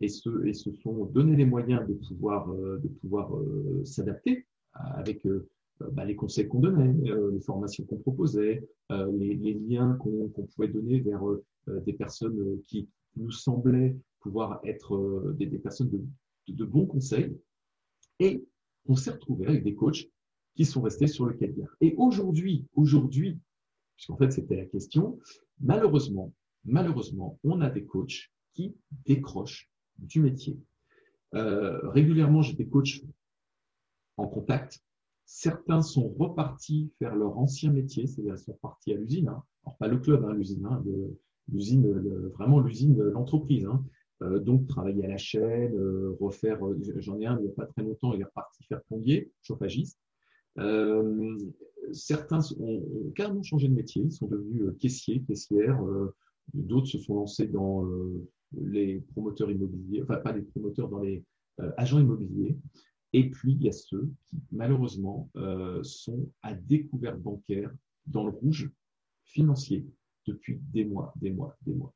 [0.00, 5.24] et se, et se sont donné les moyens de pouvoir, euh, pouvoir euh, s'adapter avec
[5.26, 5.48] euh,
[5.92, 6.92] bah, les conseils qu'on donnait,
[7.32, 11.22] les formations qu'on proposait, les, liens qu'on pouvait donner vers
[11.66, 15.98] des personnes qui nous semblaient pouvoir être des, des, personnes de,
[16.48, 17.36] de, de, bons conseils.
[18.20, 18.44] Et
[18.86, 20.08] on s'est retrouvé avec des coachs
[20.54, 21.68] qui sont restés sur le caviar.
[21.80, 23.38] Et aujourd'hui, aujourd'hui,
[23.96, 25.18] puisqu'en fait c'était la question,
[25.60, 26.32] malheureusement,
[26.64, 28.74] malheureusement, on a des coachs qui
[29.04, 30.58] décrochent du métier.
[31.34, 33.02] Euh, régulièrement, j'ai des coachs
[34.16, 34.80] en contact.
[35.26, 39.28] Certains sont repartis faire leur ancien métier, c'est-à-dire sont partis à l'usine.
[39.28, 39.42] Hein.
[39.64, 40.84] Alors pas le club, hein, l'usine, hein,
[41.48, 41.90] l'usine,
[42.34, 43.64] vraiment l'usine, l'entreprise.
[43.66, 43.84] Hein.
[44.22, 46.64] Euh, donc travailler à la chaîne, euh, refaire.
[46.64, 49.32] Euh, j'en ai un il n'y a pas très longtemps, il est reparti faire plombier,
[49.42, 49.98] chauffagiste.
[50.58, 51.36] Euh,
[51.92, 55.80] certains ont, carrément changé de métier, ils sont devenus caissiers, caissières.
[56.52, 57.86] D'autres se sont lancés dans
[58.56, 61.24] les promoteurs immobiliers, enfin pas les promoteurs, dans les
[61.60, 62.56] euh, agents immobiliers.
[63.12, 67.72] Et puis, il y a ceux qui, malheureusement, euh, sont à découvert bancaire
[68.06, 68.70] dans le rouge
[69.24, 69.86] financier
[70.26, 71.94] depuis des mois, des mois, des mois.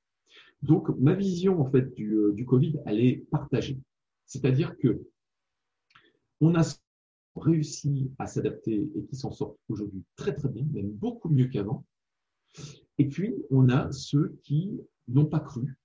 [0.62, 3.78] Donc, ma vision, en fait, du, euh, du Covid, elle est partagée.
[4.26, 5.02] C'est-à-dire que
[6.40, 6.62] on a
[7.39, 11.84] réussi à s'adapter et qui s'en sortent aujourd'hui très, très bien, même beaucoup mieux qu'avant.
[12.99, 15.76] Et puis, on a ceux qui n'ont pas cru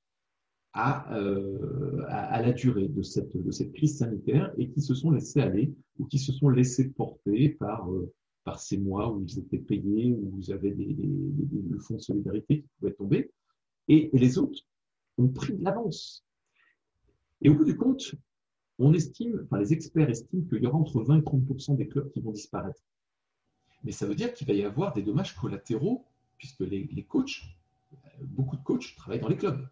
[0.76, 3.32] euh, à, à, la durée de cette,
[3.74, 7.92] crise sanitaire et qui se sont laissés aller ou qui se sont laissés porter par,
[7.92, 8.12] euh,
[8.58, 12.68] ces mois où ils étaient payés, où des, des, des, le fonds de solidarité qui
[12.80, 13.32] pouvait tomber.
[13.88, 14.60] Et, et les autres
[15.18, 16.26] ont pris de l'avance.
[17.42, 18.16] Et au bout du compte,
[18.80, 22.10] on estime, enfin les experts estiment qu'il y aura entre 20 et 30% des clubs
[22.12, 22.82] qui vont disparaître.
[23.84, 26.06] Mais ça veut dire qu'il va y avoir des dommages collatéraux,
[26.38, 27.44] puisque les, coachs,
[28.22, 29.68] beaucoup de coachs travaillent dans les clubs.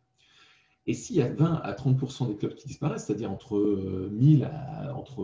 [0.87, 3.59] Et s'il y a 20 à 30% des clubs qui disparaissent, c'est-à-dire entre
[4.11, 5.23] 1000, à, entre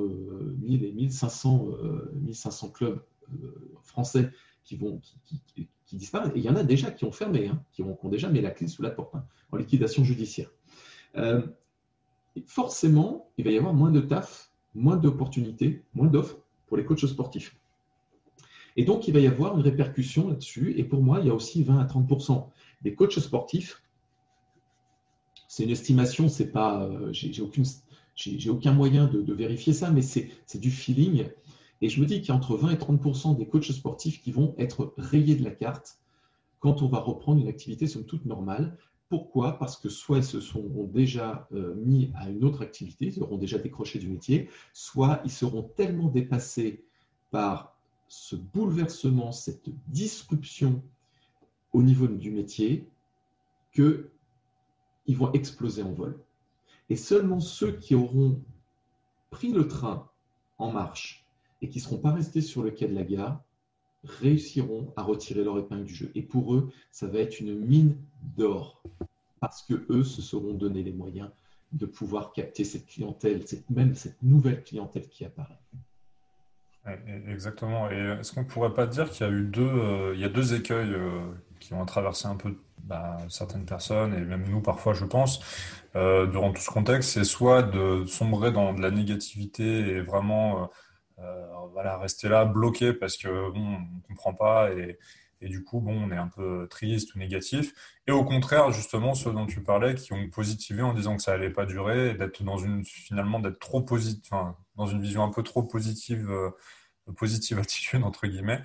[0.62, 1.68] 1000 et 1500,
[2.14, 3.02] 1500 euh, clubs
[3.34, 4.32] euh, français
[4.64, 4.78] qui,
[5.94, 8.52] disparaissent, il y en a déjà qui ont fermé, hein, qui, ont, déjà mis la
[8.52, 10.52] clé sous la porte, hein, en liquidation judiciaire.
[11.16, 11.42] Euh,
[12.46, 17.06] forcément, il va y avoir moins de taf, moins d'opportunités, moins d'offres pour les coachs
[17.06, 17.58] sportifs.
[18.76, 20.76] Et donc, il va y avoir une répercussion là-dessus.
[20.78, 22.48] Et pour moi, il y a aussi 20 à 30%
[22.84, 23.82] des coachs sportifs
[25.48, 27.64] c'est une estimation, c'est pas, euh, j'ai aucune,
[28.50, 30.30] aucun moyen de, de, vérifier ça, mais c'est
[30.60, 31.26] du feeling.
[31.82, 34.32] Et je me dis qu'il y a entre 20 et 30% des coachs sportifs qui
[34.32, 36.00] vont être rayés de la carte
[36.60, 38.78] quand on va reprendre une activité somme toute normale.
[39.10, 39.58] Pourquoi?
[39.58, 43.38] Parce que soit ils se sont déjà euh, mis à une autre activité, ils auront
[43.38, 46.84] déjà décroché du métier, soit ils seront tellement dépassés
[47.32, 47.78] par
[48.10, 50.82] ce bouleversement, cette disruption
[51.74, 52.88] au niveau du métier,
[53.72, 54.10] que
[55.06, 56.20] ils vont exploser en vol.
[56.90, 58.42] Et seulement ceux qui auront
[59.30, 60.10] pris le train
[60.58, 61.26] en marche
[61.62, 63.42] et qui ne seront pas restés sur le quai de la gare
[64.08, 66.12] réussiront à retirer leur épingle du jeu.
[66.16, 67.98] Et pour eux, ça va être une mine
[68.36, 68.82] d'or
[69.40, 71.30] parce que eux se seront donné les moyens
[71.74, 75.60] de pouvoir capter cette clientèle, cette, même cette nouvelle clientèle qui apparaît.
[77.28, 77.92] Exactement.
[77.92, 80.24] Et est-ce qu'on ne pourrait pas dire qu'il y a eu deux, euh, il y
[80.24, 81.20] a deux écueils euh,
[81.60, 82.56] qui ont traversé un peu
[82.88, 85.42] bah, certaines personnes, et même nous parfois, je pense,
[85.96, 90.64] euh, durant tout ce contexte, c'est soit de sombrer dans de la négativité et vraiment
[90.64, 90.68] euh, euh,
[91.74, 94.98] voilà, rester là, bloqué parce que bon, on comprend pas et,
[95.42, 97.74] et, du coup, bon, on est un peu triste ou négatif.
[98.08, 101.34] Et au contraire, justement, ceux dont tu parlais, qui ont positivé en disant que ça
[101.34, 104.32] allait pas durer, d'être dans une, finalement, d'être trop positif,
[104.76, 106.50] dans une vision un peu trop positive euh,
[107.16, 108.62] positive attitude, entre guillemets.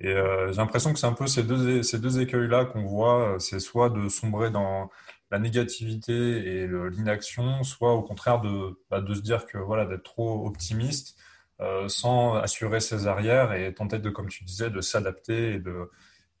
[0.00, 3.36] Et euh, j'ai l'impression que c'est un peu ces deux, ces deux écueils-là qu'on voit,
[3.38, 4.90] c'est soit de sombrer dans
[5.30, 10.02] la négativité et l'inaction, soit au contraire de, bah, de se dire que voilà, d'être
[10.02, 11.16] trop optimiste
[11.60, 15.90] euh, sans assurer ses arrières et tenter de, comme tu disais, de s'adapter et de,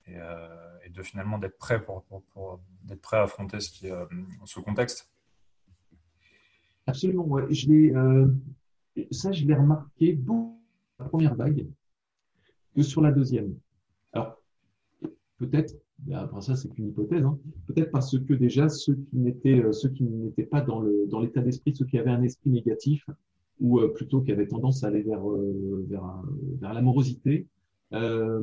[0.08, 2.04] euh, finalement d'être prêt pour,
[2.84, 4.04] d'être prêt à affronter ce, qui, euh,
[4.44, 5.10] ce contexte.
[6.86, 8.28] Absolument, euh,
[9.10, 10.60] ça, je l'ai remarqué beaucoup
[10.98, 11.66] la première vague
[12.74, 13.54] que sur la deuxième.
[14.12, 14.42] Alors,
[15.38, 15.74] peut-être,
[16.12, 20.82] après ça, c'est qu'une hypothèse, hein, peut-être parce que déjà, ceux qui n'étaient, pas dans
[21.20, 23.08] l'état d'esprit, ceux qui avaient un esprit négatif,
[23.60, 26.22] ou euh, plutôt qui avaient tendance à aller vers, euh, vers,
[26.60, 27.46] vers l'amorosité,
[27.92, 28.42] euh,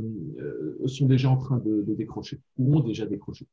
[0.86, 3.48] sont déjà en train de, de, décrocher, ou ont déjà décroché.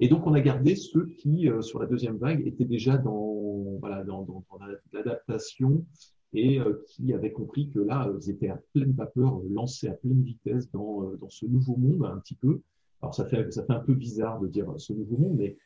[0.00, 4.04] Et donc, on a gardé ceux qui, sur la deuxième vague, étaient déjà dans, voilà,
[4.04, 4.58] dans, dans, dans
[4.92, 5.84] l'adaptation
[6.34, 10.70] et qui avaient compris que là, ils étaient à pleine vapeur, lancés à pleine vitesse
[10.70, 12.60] dans, dans ce nouveau monde un petit peu.
[13.02, 15.56] Alors ça fait, ça fait un peu bizarre de dire ce nouveau monde, mais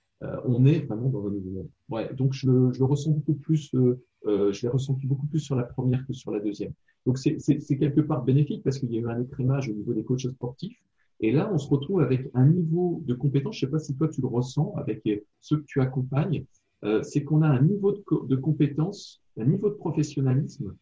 [0.45, 1.69] on est vraiment dans un nouveau monde.
[1.89, 5.57] Ouais, donc je je le ressens beaucoup plus, euh, je l'ai ressenti beaucoup plus sur
[5.57, 6.73] la première que sur la deuxième.
[7.07, 10.05] Donc c'est quelque part bénéfique parce qu'il y a eu un écrémage au niveau des
[10.05, 10.79] coachs sportifs.
[11.21, 13.97] Et là, on se retrouve avec un niveau de compétence, je ne sais pas si
[13.97, 15.03] toi tu le ressens avec
[15.41, 16.45] ceux que tu accompagnes,
[16.85, 20.75] euh, c'est qu'on a un niveau de, compétence, un niveau de professionnalisme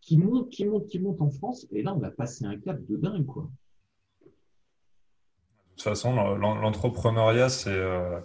[0.00, 1.66] qui monte, qui monte, qui monte en France.
[1.72, 3.50] Et là, on a passé un cap de dingue, quoi.
[4.22, 4.30] De
[5.70, 8.20] toute façon, l'entrepreneuriat, c'est euh,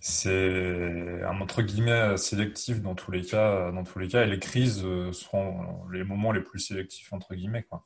[0.00, 4.38] c'est un entre guillemets sélectif dans tous les cas, dans tous les cas, et les
[4.38, 7.84] crises euh, seront les moments les plus sélectifs entre guillemets, quoi.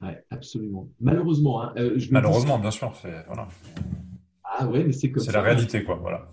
[0.00, 0.88] Ouais, absolument.
[1.00, 2.92] Malheureusement, hein, euh, malheureusement, bien sûr,
[3.26, 3.48] voilà.
[4.44, 5.96] Ah ouais, mais c'est comme C'est la réalité, quoi.
[5.96, 6.28] Voilà.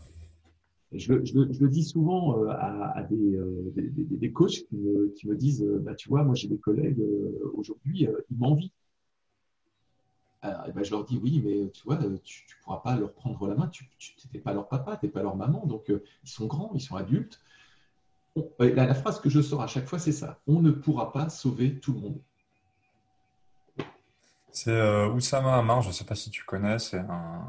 [0.93, 3.39] Je, le dis souvent euh, à, des,
[3.93, 7.01] des, coachs qui me, qui me disent, bah, tu vois, moi j'ai des collègues
[7.53, 8.71] aujourd'hui, ils m'envient
[10.43, 13.47] eh ben, je leur dis oui, mais tu vois, tu ne pourras pas leur prendre
[13.47, 13.87] la main, tu
[14.25, 16.81] n'étais pas leur papa, tu n'es pas leur maman, donc euh, ils sont grands, ils
[16.81, 17.39] sont adultes.
[18.59, 21.79] la, phrase que je sors à chaque fois, c'est ça on ne pourra pas sauver
[21.79, 22.21] tout le monde.
[24.51, 27.45] C'est euh, Oussama Amar, je ne sais pas si tu connais, c'est un,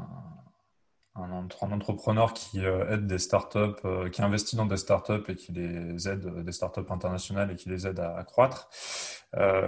[1.15, 5.51] un, entrepreneur qui euh, aide des startups, euh, qui investit dans des startups et qui
[5.51, 8.69] les aide, euh, des startups internationales et qui les aide à, croître,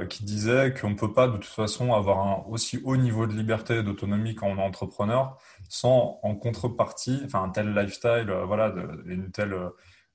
[0.10, 3.34] qui disait qu'on ne peut pas de toute façon avoir un aussi haut niveau de
[3.34, 5.38] liberté et d'autonomie quand on est entrepreneur
[5.70, 8.72] sans en contrepartie, enfin un tel lifestyle, voilà,
[9.06, 9.56] une telle,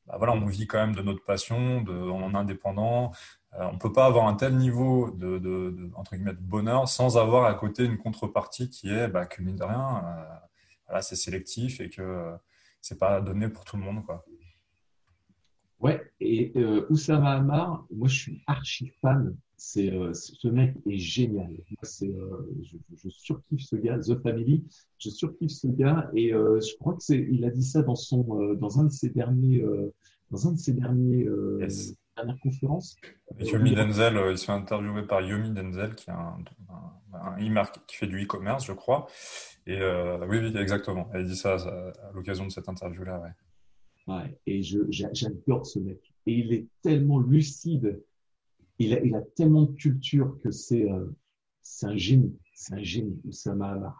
[0.07, 3.11] bah, voilà, on vit quand même de notre passion, de, on est indépendant,
[3.59, 7.19] on ne peut pas avoir un tel niveau de, de, entre guillemets, de bonheur sans
[7.19, 10.05] avoir à côté une contrepartie qui est bah, que mine de rien,
[11.01, 12.37] c'est sélectif et que euh,
[12.81, 14.05] c'est pas donné pour tout le monde.
[14.05, 14.25] Quoi.
[15.79, 19.37] Ouais, et euh, Oussama Hamar, moi je suis archi fan.
[19.57, 21.55] C'est euh, ce mec est génial.
[21.83, 22.11] c'est,
[22.63, 24.65] je, surkiffe ce gars, The Family.
[24.99, 28.55] Je surkiffe ce gars et je crois que c'est, il a dit ça dans son,
[28.55, 29.63] dans un de ses derniers,
[30.31, 31.29] dans un de ses derniers
[32.21, 32.97] dernières conférences.
[33.39, 36.39] Yomi Denzel, il se fait interviewer par Yomi Denzel, qui est un,
[37.13, 39.07] un, qui fait du e-commerce, je crois.
[39.67, 41.11] Et euh, oui, oui, exactement.
[41.13, 43.21] Elle dit ça à l'occasion de cette interview-là.
[44.07, 44.15] Ouais.
[44.15, 44.39] ouais.
[44.47, 46.01] et j'adore ce mec.
[46.27, 48.03] Et il est tellement lucide.
[48.79, 51.07] Il a, il a tellement de culture que c'est euh,
[51.83, 52.37] un génie.
[52.55, 53.21] C'est un génie.
[53.31, 53.95] Ça m'a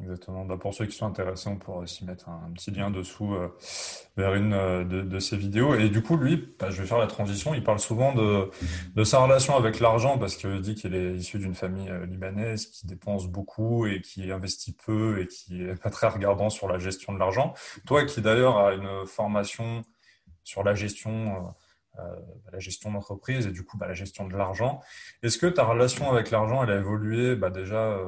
[0.00, 0.44] Exactement.
[0.44, 3.48] Bah, pour ceux qui sont intéressés, on pourra aussi mettre un, petit lien dessous euh,
[4.16, 5.74] vers une euh, de, de, ces vidéos.
[5.74, 7.52] Et du coup, lui, bah, je vais faire la transition.
[7.52, 8.48] Il parle souvent de,
[8.94, 12.66] de sa relation avec l'argent parce qu'il dit qu'il est issu d'une famille euh, libanaise
[12.66, 16.78] qui dépense beaucoup et qui investit peu et qui est pas très regardant sur la
[16.78, 17.54] gestion de l'argent.
[17.86, 19.82] Toi, qui d'ailleurs a une formation
[20.44, 21.54] sur la gestion,
[21.98, 22.02] euh,
[22.52, 24.80] la gestion d'entreprise et du coup bah, la gestion de l'argent,
[25.22, 27.98] est-ce que ta relation avec l'argent, elle a évolué bah, déjà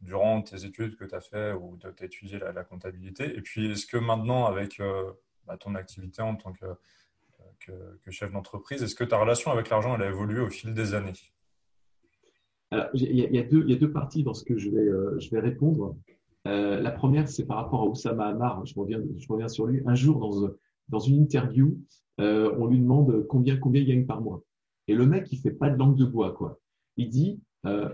[0.00, 3.72] durant tes études que tu as fait ou tu as étudié la, comptabilité Et puis,
[3.72, 5.10] est-ce que maintenant, avec euh,
[5.46, 6.66] bah, ton activité en tant que,
[7.60, 10.94] que, chef d'entreprise, est-ce que ta relation avec l'argent, elle a évolué au fil des
[10.94, 11.12] années?
[12.94, 15.96] Il y, a, deux, parties dans ce que je vais, euh, répondre.
[16.46, 18.64] Euh, la première, c'est par rapport à Oussama Amar.
[18.66, 19.82] Je reviens, sur lui.
[19.86, 20.50] Un jour, dans,
[20.88, 21.78] dans une interview,
[22.18, 24.42] on lui demande combien, combien il gagne par mois.
[24.86, 26.60] Et le mec, il fait pas de langue de bois, quoi.
[26.96, 27.40] Il dit,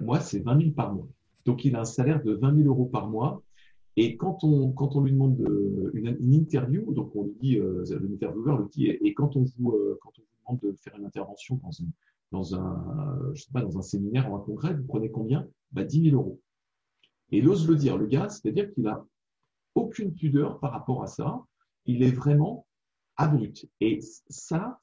[0.03, 1.07] moi, c'est 20 000 par mois.
[1.45, 3.43] Donc, il a un salaire de 20 000 euros par mois.
[3.97, 5.39] Et quand on, quand on lui demande
[5.95, 9.99] une, interview, donc on lui dit, euh, l'intervieweur lui dit, et, quand, on vous, euh,
[10.03, 11.71] quand on vous demande de faire une intervention dans,
[12.33, 15.47] dans, un, je sais pas, dans un séminaire ou un congrès, vous prenez combien?
[15.73, 16.41] Bah, 10 000 euros.
[17.31, 19.05] Et il ose le dire, le gars, c'est-à-dire qu'il n'a
[19.75, 21.43] aucune pudeur par rapport à ça.
[21.87, 22.67] Il est vraiment
[23.17, 23.67] abrut.
[23.81, 24.79] Et ça,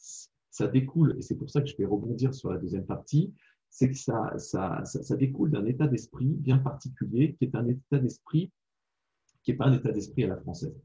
[0.50, 3.34] ça découle, et c'est pour ça que je vais rebondir sur la deuxième partie,
[3.72, 8.52] c'est que ça, découle d'un état d'esprit bien particulier, qui est un état d'esprit
[9.44, 10.80] qui n'est pas un état d'esprit à la française.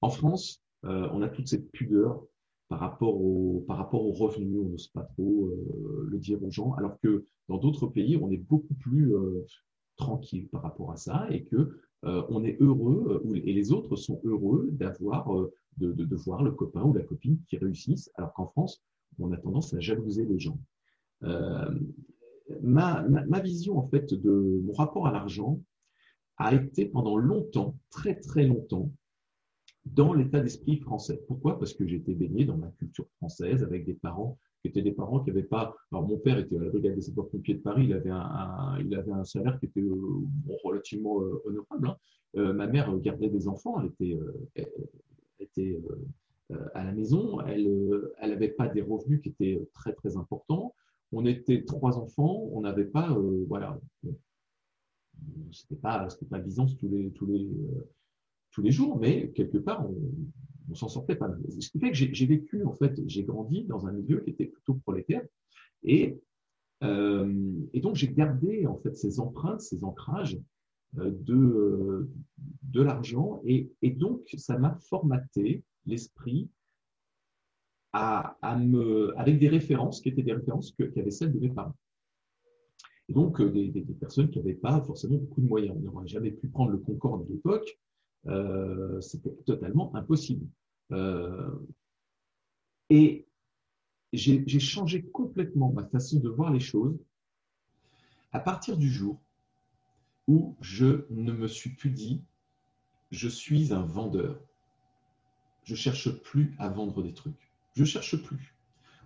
[0.00, 2.22] En France, euh, on a toute cette pudeur
[2.68, 6.74] par rapport au, par aux revenus, on n'ose pas trop euh, le dire aux gens,
[6.74, 9.44] alors que dans d'autres pays, on est beaucoup plus euh,
[9.96, 14.68] tranquille par rapport à ça et que on est heureux et les autres sont heureux
[14.72, 15.26] d'avoir
[15.78, 18.84] de, voir le copain ou la copine qui réussissent, alors qu'en France,
[19.18, 20.58] on a tendance à jalouser les gens.
[21.22, 21.70] Euh,
[22.62, 25.60] ma, vision en fait de mon rapport à l'argent
[26.36, 28.90] a été pendant longtemps, très très longtemps,
[29.84, 31.20] dans l'état d'esprit français.
[31.28, 31.58] Pourquoi?
[31.58, 35.20] Parce que j'étais baigné dans ma culture française avec des parents qui étaient des parents
[35.20, 35.76] qui n'avaient pas.
[35.92, 38.94] Alors mon père était à la brigade des sapeurs-pompiers de Paris, il avait un, il
[38.94, 39.94] avait un salaire qui était euh,
[40.64, 41.88] relativement euh, honorable.
[42.34, 42.52] Hein.
[42.52, 44.18] ma mère gardait des enfants, elle était,
[44.56, 44.66] elle
[45.38, 45.78] était
[46.74, 47.40] à la maison.
[47.42, 50.74] Elle n'avait pas des revenus qui étaient très, très importants.
[51.14, 53.16] On était trois enfants, on n'avait pas,
[53.48, 53.80] voilà,
[55.52, 57.48] c'était pas, pas Byzance tous les, tous les,
[58.50, 59.96] tous les jours, mais quelque part, on,
[60.70, 61.30] on s'en sortait pas.
[61.58, 64.46] Ce qui fait que j'ai vécu, en fait, j'ai grandi dans un milieu qui était
[64.46, 65.22] plutôt prolétaire.
[65.82, 66.18] Et,
[66.82, 70.38] euh, et donc, j'ai gardé, en fait, ces empreintes, ces ancrages
[70.98, 72.08] euh, de,
[72.62, 73.40] de l'argent.
[73.44, 76.48] Et, et, donc, ça m'a formaté l'esprit
[77.94, 81.76] avec des références qui étaient des références que, qui avaient celles de mes parents.
[83.08, 85.76] Et donc, euh, des, des, personnes qui n'avaient pas forcément beaucoup de moyens.
[85.78, 87.78] On n'aurait jamais pu prendre le Concorde de l'époque.
[88.26, 90.46] Euh, c'était totalement impossible.
[90.92, 91.50] Euh,
[92.90, 93.26] et
[94.12, 96.96] j'ai changé complètement ma façon de voir les choses
[98.32, 99.20] à partir du jour
[100.28, 102.22] où je ne me suis plus dit
[103.10, 104.40] je suis un vendeur.
[105.64, 107.43] Je cherche plus à vendre des trucs.
[107.74, 108.54] Je cherche plus.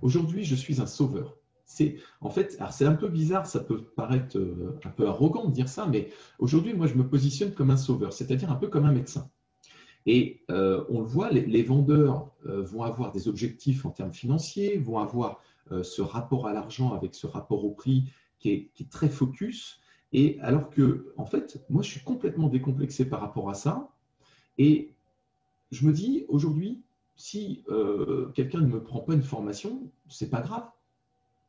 [0.03, 1.37] Aujourd'hui, je suis un sauveur.
[1.65, 5.53] C'est en fait, c'est un peu bizarre, ça peut paraître euh, un peu arrogant de
[5.53, 8.87] dire ça, mais aujourd'hui, moi, je me positionne comme un sauveur, c'est-à-dire un peu comme
[8.87, 9.31] un médecin.
[10.07, 14.79] Et euh, on le voit, les, vendeurs euh, vont avoir des objectifs en termes financiers,
[14.79, 15.43] vont avoir
[15.83, 19.81] ce rapport à l'argent avec ce rapport au prix qui est, très focus.
[20.15, 23.91] Et alors que, en fait, moi, je suis complètement décomplexé par rapport à ça.
[24.57, 24.95] Et
[25.71, 26.81] je me dis, aujourd'hui,
[27.19, 27.65] si
[28.35, 30.67] quelqu'un ne me prend pas une formation, c'est pas grave.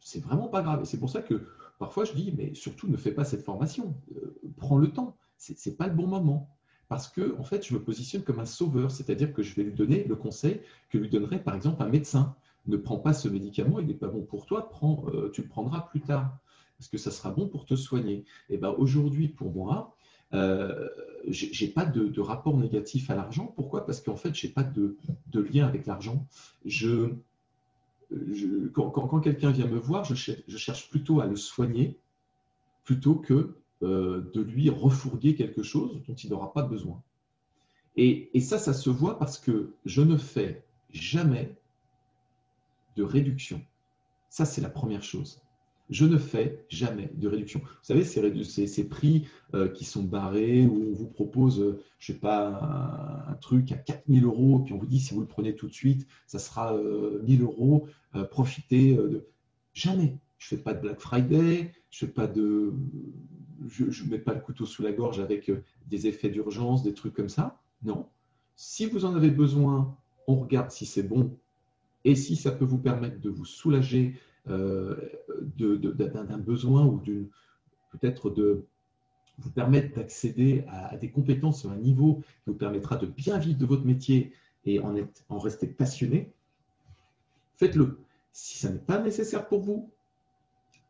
[0.02, 0.82] C'est vraiment pas grave.
[0.82, 1.48] Et c'est pour ça que
[1.78, 3.96] parfois je dis, mais surtout ne fais pas cette formation.
[4.58, 5.16] prends le temps.
[5.38, 6.50] Ce n'est pas le bon moment
[6.90, 9.74] parce que en fait, je me positionne comme un sauveur, c'est-à-dire que je vais lui
[9.74, 10.60] donner le conseil
[10.90, 12.36] que lui donnerait par exemple un médecin.
[12.66, 15.82] Ne prends pas ce médicament, il n'est pas bon pour toi, euh, tu le prendras
[15.82, 16.38] plus tard,
[16.78, 18.26] parce que ça sera bon pour te soigner?
[18.50, 19.96] Et ben aujourd'hui, pour moi,
[20.34, 20.88] euh,
[21.28, 23.54] j'ai pas de, rapport négatif à l'argent.
[23.56, 23.86] Pourquoi?
[23.86, 24.98] Parce qu'en fait, j'ai pas de,
[25.34, 26.26] lien avec l'argent.
[28.74, 31.98] Quand, quelqu'un vient me voir, je cherche plutôt à le soigner
[32.84, 37.02] plutôt que euh, de lui refourguer quelque chose dont il n'aura pas besoin.
[37.96, 41.56] Et, ça, ça se voit parce que je ne fais jamais
[42.96, 43.62] de réduction.
[44.30, 45.40] Ça, c'est la première chose.
[45.90, 47.60] Je ne fais jamais de réduction.
[47.60, 52.20] Vous savez, ces, prix euh, qui sont barrés, où on vous propose, je ne sais
[52.20, 55.68] pas, un, truc à 4000 euros, puis on vous dit si vous le prenez tout
[55.68, 57.88] de suite, ça sera 1000 euh, euros,
[58.30, 59.26] profitez de.
[59.74, 60.18] Jamais.
[60.38, 62.74] Je ne fais pas de Black Friday, je de
[63.68, 66.94] je ne mets pas le couteau sous la gorge avec euh, des effets d'urgence, des
[66.94, 67.62] trucs comme ça.
[67.84, 68.08] Non.
[68.56, 69.96] Si vous en avez besoin,
[70.28, 71.38] on regarde si c'est bon
[72.06, 74.20] et si ça peut vous permettre de vous soulager euh,
[74.50, 77.02] d'un besoin ou
[77.92, 78.66] peut-être de
[79.38, 83.58] vous permettre d'accéder à, des compétences à un niveau qui vous permettra de bien vivre
[83.58, 84.34] de votre métier
[84.66, 84.94] et en,
[85.30, 86.34] en rester passionné,
[87.58, 88.00] faites-le.
[88.34, 89.90] Si ça n'est pas nécessaire pour vous,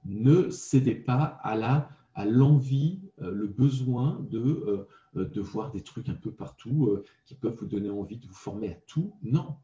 [0.05, 1.89] ne cédez pas à la
[2.20, 4.86] à l'envie, euh, le besoin de,
[5.16, 8.28] euh, de voir des trucs un peu partout euh, qui peuvent vous donner envie de
[8.28, 9.14] vous former à tout.
[9.24, 9.55] Non,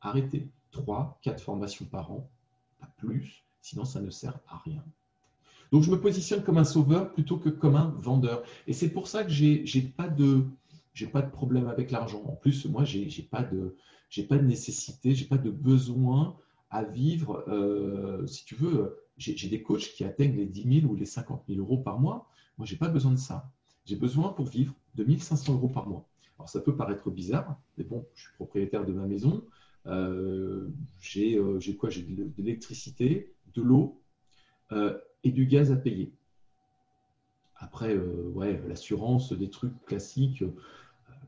[0.00, 0.48] arrêtez.
[0.72, 2.28] Trois, quatre formations par an,
[2.86, 4.84] plus, sinon ça ne sert à rien.
[5.72, 8.42] Donc je me positionne comme un sauveur plutôt que comme un vendeur.
[8.66, 9.44] Et c'est pour ça que je
[9.78, 10.44] n'ai pas, de,
[11.12, 12.22] pas de problème avec l'argent.
[12.26, 13.74] En plus, moi, je n'ai pas, de,
[14.28, 16.36] pas de nécessité, je n'ai pas de besoin
[16.70, 17.44] à vivre,
[18.26, 21.60] si tu veux, j'ai des coachs qui atteignent les 10 000 ou les 50 000
[21.60, 22.28] euros par mois.
[22.58, 23.50] Moi, je n'ai pas besoin de ça.
[23.84, 26.06] J'ai besoin pour vivre de 1500 euros par mois.
[26.38, 29.42] Alors, ça peut paraître bizarre, mais bon, je suis propriétaire de ma maison.
[29.86, 30.68] Euh,
[31.16, 31.90] euh, j'ai quoi?
[31.90, 34.00] J'ai de l'électricité, de l'eau
[34.72, 36.12] euh, et du gaz à payer.
[37.56, 40.40] Après, ouais, l'assurance, des trucs classiques,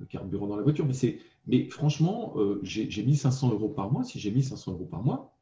[0.00, 0.84] le carburant dans la voiture.
[0.84, 4.02] Mais, mais franchement, j'ai 1500 euros par mois.
[4.02, 5.32] Si j'ai 1500 euros par mois,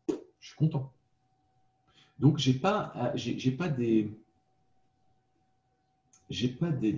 [0.41, 0.93] je suis content.
[2.19, 4.11] Donc, je n'ai pas, j'ai, pas des.
[6.29, 6.93] J'ai pas des,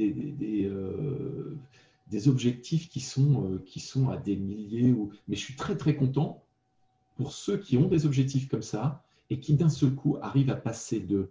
[2.27, 5.97] objectifs qui sont, euh, qui sont à des milliers, ou, mais je suis très très
[5.97, 6.43] content
[7.17, 10.57] pour ceux qui ont des objectifs comme ça et qui d'un seul coup arrivent à
[10.57, 11.31] passer de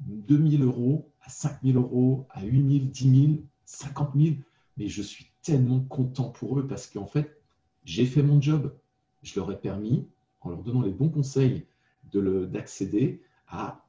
[0.00, 3.32] 2000 euros à 5000 euros, à 8000, 10 000,
[3.64, 4.36] 50 000.
[4.76, 7.40] Mais je suis tellement content pour eux parce qu'en fait,
[7.84, 8.74] j'ai fait mon job.
[9.22, 10.06] Je leur ai permis,
[10.40, 11.66] en leur donnant les bons conseils
[12.12, 13.84] d'accéder à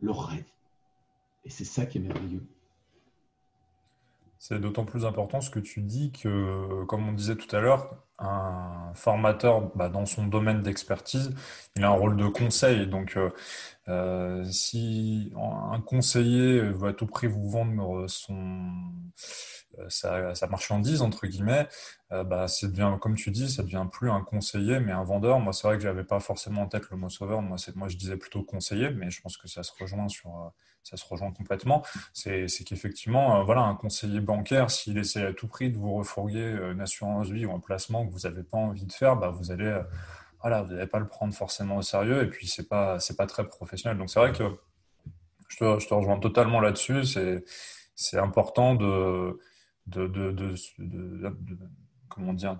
[0.00, 0.44] leur rêve.
[1.44, 2.44] Et c'est ça qui est merveilleux.
[4.40, 7.94] C'est d'autant plus important ce que tu dis que, comme on disait tout à l'heure,
[8.20, 11.34] un formateur bah, dans son domaine d'expertise,
[11.76, 12.86] il a un rôle de conseil.
[12.86, 13.30] Donc, euh,
[13.88, 18.70] euh, si un conseiller veut à tout prix vous vendre son
[19.88, 21.68] sa, sa marchandise entre guillemets,
[22.10, 25.38] bah, ça devient, comme tu dis, ça devient plus un conseiller, mais un vendeur.
[25.40, 27.40] Moi, c'est vrai que j'avais pas forcément en tête le mot sauveur.
[27.40, 30.52] Moi, moi, je disais plutôt conseiller, mais je pense que ça se rejoint sur
[30.82, 35.46] ça se rejoint complètement, c'est qu'effectivement, euh, voilà, un conseiller bancaire, s'il essaie à tout
[35.46, 38.86] prix de vous refourguer euh, une assurance vie ou un placement vous n'avez pas envie
[38.86, 39.82] de faire, bah, vous allez, euh,
[40.40, 43.26] voilà, vous n'allez pas le prendre forcément au sérieux et puis c'est pas, c'est pas
[43.26, 43.98] très professionnel.
[43.98, 44.44] Donc c'est vrai que
[45.48, 47.04] je te, rejoins totalement là-dessus.
[47.04, 47.44] C'est,
[47.94, 49.38] c'est important de,
[49.86, 50.54] de, de,
[52.08, 52.58] comment dire,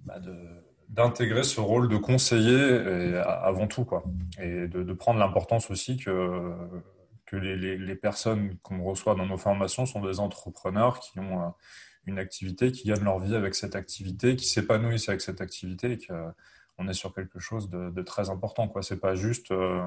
[0.00, 0.34] bah de
[0.88, 4.04] d'intégrer ce rôle de conseiller avant tout, quoi.
[4.40, 6.54] Et de, prendre l'importance aussi que,
[7.26, 11.52] que les, personnes qu'on reçoit dans nos formations sont des entrepreneurs qui ont
[12.08, 15.98] une activité, qui gagnent leur vie avec cette activité, qui s'épanouissent avec cette activité et
[15.98, 18.68] qu'on est sur quelque chose de, très important.
[18.68, 18.82] quoi.
[18.82, 19.82] C'est pas juste euh,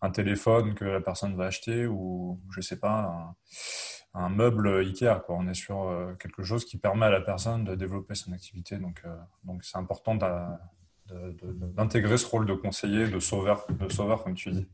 [0.00, 3.34] un téléphone que la personne va acheter ou, je sais pas,
[4.14, 5.22] un meuble Ikea.
[5.24, 5.36] Quoi.
[5.36, 8.76] On est sur euh, quelque chose qui permet à la personne de développer son activité.
[8.78, 10.16] Donc, euh, donc c'est important
[11.76, 14.66] d'intégrer ce rôle de conseiller, de sauveur, de sauveur, comme tu dis.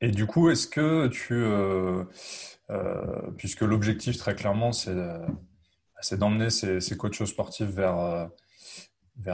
[0.00, 2.04] Et du coup, est-ce que tu, euh,
[3.36, 4.96] puisque l'objectif très clairement, c'est
[6.12, 8.30] d'emmener ces, coachs sportifs vers,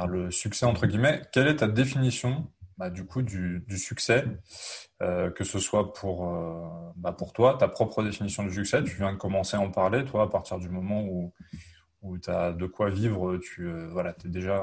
[0.08, 4.26] le succès, entre guillemets, quelle est ta définition bah, du coup du, succès,
[5.02, 8.82] euh, que ce soit pour, euh, bah, pour toi, ta propre définition du succès?
[8.84, 11.32] Tu viens de commencer à en parler, toi, à partir du moment où,
[12.18, 14.62] tu as de quoi vivre, tu euh, voilà, es déjà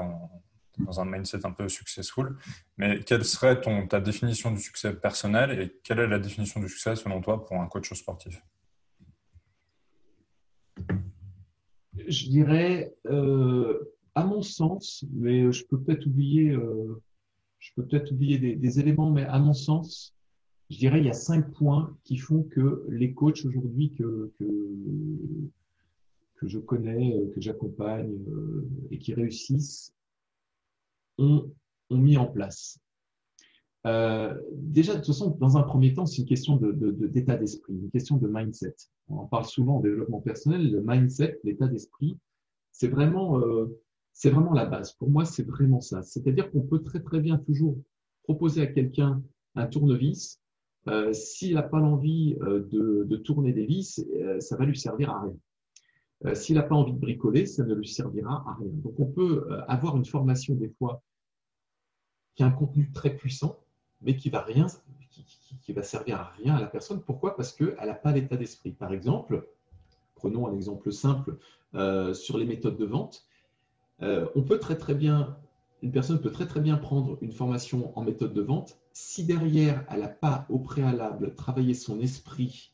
[0.78, 2.36] dans un mindset un peu successful.
[2.76, 6.96] Mais quelle serait ta définition du succès personnel et quelle est la définition du succès
[6.96, 8.42] selon toi pour un coach sportif?
[12.06, 12.94] Je dirais,
[14.14, 16.56] à mon sens, mais je peux peut-être oublier
[17.64, 20.14] je peux peut-être oublier des, éléments, mais à mon sens,
[20.68, 24.46] je dirais il y a cinq points qui font que les coachs aujourd'hui que, que,
[26.46, 29.93] je connais, que j'accompagne euh, et qui réussissent
[31.18, 31.50] ont,
[31.90, 32.78] ont mis en place.
[33.86, 37.40] Euh, déjà, de toute façon, dans un premier temps, c'est une question d'état de, de,
[37.40, 38.74] d'esprit, une question de mindset.
[39.08, 42.18] On en parle souvent en développement personnel, le mindset, l'état d'esprit,
[42.72, 43.66] c'est vraiment euh,
[44.12, 44.92] c'est vraiment la base.
[44.92, 46.02] Pour moi, c'est vraiment ça.
[46.02, 47.76] C'est-à-dire qu'on peut très très bien toujours
[48.22, 49.22] proposer à quelqu'un
[49.54, 50.40] un tournevis.
[50.88, 54.04] Euh, S'il n'a pas l'envie de, tourner des vis,
[54.40, 55.34] ça va lui servir à rien.
[56.24, 58.70] Euh, S'il n'a pas envie de bricoler, ça ne lui servira à rien.
[58.72, 61.02] Donc on peut euh, avoir une formation des fois
[62.34, 63.58] qui a un contenu très puissant,
[64.00, 64.44] mais qui va
[65.68, 67.00] va servir à rien à la personne.
[67.02, 67.36] Pourquoi?
[67.36, 68.72] Parce qu'elle n'a pas l'état d'esprit.
[68.72, 69.48] Par exemple,
[70.14, 71.38] prenons un exemple simple
[71.74, 73.26] euh, sur les méthodes de vente.
[74.00, 75.38] On peut très très bien,
[75.80, 79.84] une personne peut très très bien prendre une formation en méthode de vente si derrière
[79.90, 82.72] elle n'a pas au préalable travaillé son esprit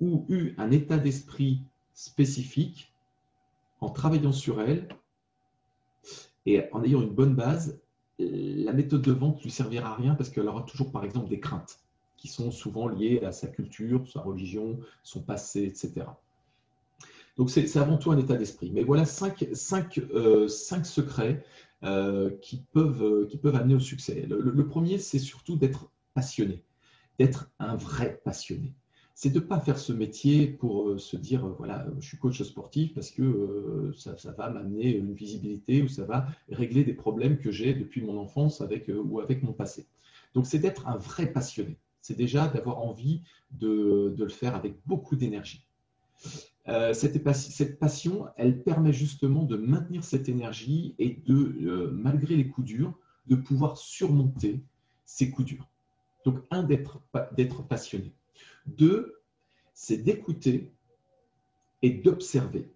[0.00, 1.62] ou eu un état d'esprit
[1.94, 2.92] spécifique
[3.80, 4.88] en travaillant sur elle
[6.46, 7.80] et en ayant une bonne base,
[8.18, 11.28] la méthode de vente ne lui servira à rien parce qu'elle aura toujours par exemple
[11.28, 11.80] des craintes
[12.16, 16.06] qui sont souvent liées à sa culture, sa religion, son passé, etc.
[17.36, 18.70] Donc c'est avant tout un état d'esprit.
[18.72, 21.44] Mais voilà cinq, euh, secrets
[21.82, 24.26] euh, qui, peuvent, euh, qui peuvent amener au succès.
[24.28, 26.62] Le, premier, c'est surtout d'être passionné,
[27.18, 28.72] d'être un vrai passionné.
[29.14, 32.94] C'est de ne pas faire ce métier pour se dire, voilà, je suis coach sportif
[32.94, 37.52] parce que ça, ça, va m'amener une visibilité ou ça va régler des problèmes que
[37.52, 39.86] j'ai depuis mon enfance avec, ou avec mon passé.
[40.34, 41.76] Donc c'est d'être un vrai passionné.
[42.00, 45.64] C'est déjà d'avoir envie de, de le faire avec beaucoup d'énergie.
[46.68, 47.22] Euh, cette,
[47.78, 52.94] passion, elle permet justement de maintenir cette énergie et de, euh, malgré les coups durs,
[53.26, 54.62] de pouvoir surmonter
[55.04, 55.68] ces coups durs.
[56.24, 58.12] Donc, un, d'être passionné.
[58.66, 59.20] Deux,
[59.72, 60.72] c'est d'écouter
[61.82, 62.70] et d'observer.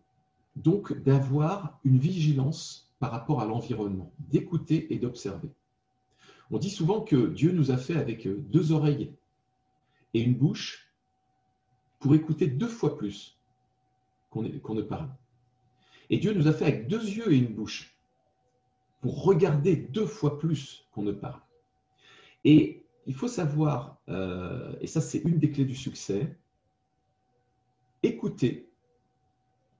[0.56, 5.50] Donc, d'avoir une vigilance par rapport à l'environnement, d'écouter et d'observer.
[6.50, 9.12] On dit souvent que Dieu nous a fait avec deux oreilles
[10.14, 10.90] et une bouche
[12.00, 13.38] pour écouter deux fois plus
[14.30, 15.08] qu'on ne parle.
[16.10, 17.94] Et Dieu nous a fait avec deux yeux et une bouche
[19.00, 21.40] pour regarder deux fois plus qu'on ne parle.
[22.44, 26.36] Et il faut savoir, euh, et ça c'est une des clés du succès,
[28.02, 28.68] écouter,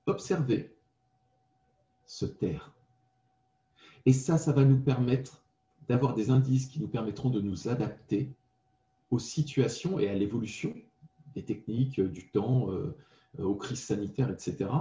[0.07, 0.75] observer,
[2.07, 2.73] se taire.
[4.07, 5.43] Et ça, ça va nous permettre
[5.87, 8.31] d'avoir des indices qui nous permettront de nous adapter
[9.11, 10.73] aux situations et à l'évolution
[11.35, 12.97] des techniques, du temps, euh,
[13.37, 14.71] aux crises sanitaires, etc.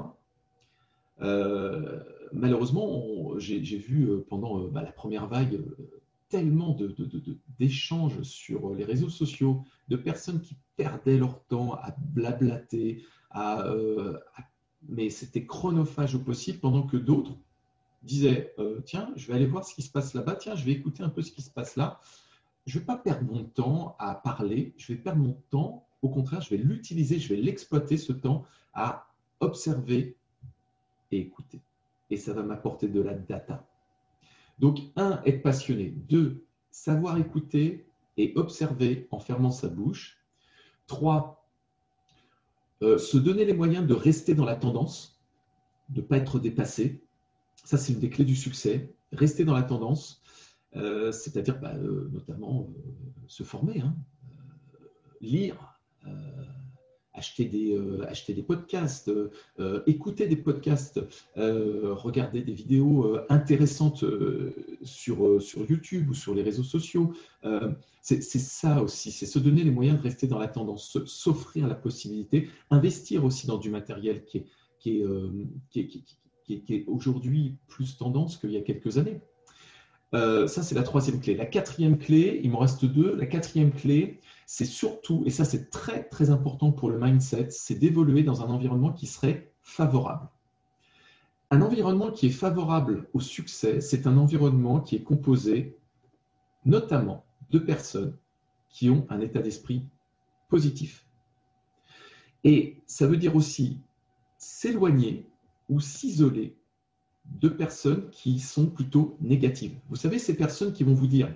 [2.32, 5.62] malheureusement, j'ai vu pendant bah, la première vague
[6.28, 6.76] tellement
[7.58, 13.64] d'échanges sur les réseaux sociaux, de personnes qui perdaient leur temps à blablater, à,
[14.88, 17.36] mais c'était chronophage au possible, pendant que d'autres
[18.02, 18.54] disaient
[18.84, 21.08] Tiens, je vais aller voir ce qui se passe là-bas, tiens, je vais écouter un
[21.08, 22.00] peu ce qui se passe là
[22.68, 26.10] je ne vais pas perdre mon temps à parler, je vais perdre mon temps, au
[26.10, 29.08] contraire, je vais l'utiliser, je vais l'exploiter ce temps à
[29.40, 30.16] observer
[31.10, 31.62] et écouter.
[32.10, 33.66] Et ça va m'apporter de la data.
[34.58, 35.90] Donc, un, être passionné.
[36.08, 37.86] Deux, savoir écouter
[38.16, 40.18] et observer en fermant sa bouche.
[40.86, 41.48] Trois,
[42.82, 45.20] euh, se donner les moyens de rester dans la tendance,
[45.88, 47.02] de ne pas être dépassé.
[47.64, 48.94] Ça, c'est une des clés du succès.
[49.12, 50.22] Rester dans la tendance.
[50.76, 52.68] Euh, c'est-à-dire bah, euh, notamment
[53.26, 53.96] se former, hein,
[55.20, 55.78] lire,
[57.18, 59.10] acheter des, acheter des podcasts,
[59.86, 61.00] écouter des podcasts,
[61.36, 64.04] regarder des vidéos intéressantes
[64.82, 67.12] sur, YouTube ou sur les réseaux sociaux.
[68.00, 71.74] c'est ça aussi, c'est se donner les moyens de rester dans la tendance, s'offrir la
[71.74, 74.44] possibilité, investir aussi dans du matériel qui
[76.48, 79.20] est aujourd'hui plus tendance qu'il y a quelques années.
[80.14, 81.34] Euh, ça, c'est la troisième clé.
[81.34, 83.14] La quatrième clé, il m'en reste deux.
[83.16, 87.74] La quatrième clé, c'est surtout, et ça c'est très très important pour le mindset, c'est
[87.74, 90.28] d'évoluer dans un environnement qui serait favorable.
[91.50, 95.76] Un environnement qui est favorable au succès, c'est un environnement qui est composé
[96.64, 98.16] notamment de personnes
[98.70, 99.84] qui ont un état d'esprit
[100.48, 101.04] positif.
[102.44, 103.80] Et ça veut dire aussi
[104.38, 105.26] s'éloigner
[105.68, 106.57] ou s'isoler
[107.40, 109.74] de personnes qui sont plutôt négatives.
[109.88, 111.32] Vous savez, ces personnes qui vont vous dire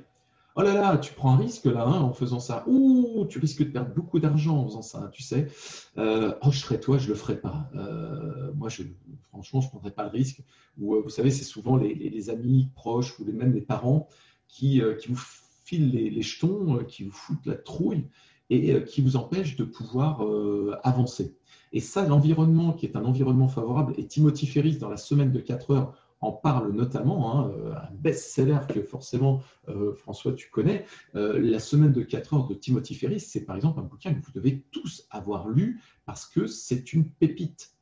[0.55, 2.64] Oh là là, tu prends un risque là hein, en faisant ça.
[2.66, 5.47] Ouh, tu risques de perdre beaucoup d'argent en faisant ça, tu sais.
[5.97, 7.70] Euh, oh, je serais toi, je le ferais pas.
[7.74, 8.82] Euh, moi, je,
[9.30, 10.43] franchement, je ne prendrais pas le risque.
[10.78, 14.09] Ou euh, vous savez, c'est souvent les, amis proches ou même les parents
[14.47, 15.20] qui, qui vous
[15.64, 18.05] filent les, jetons, qui vous foutent la trouille
[18.51, 20.22] et qui vous empêchent de pouvoir
[20.82, 21.36] avancer.
[21.72, 25.40] Et ça, l'environnement qui est un environnement favorable, et Timothy Ferris, dans la semaine de
[25.40, 30.86] 4 heures, en parle notamment, hein, euh, un best-seller que forcément, euh, François, tu connais.
[31.16, 34.24] Euh, la semaine de 4 heures de Timothy Ferris, c'est par exemple un bouquin que
[34.24, 37.72] vous devez tous avoir lu parce que c'est une pépite.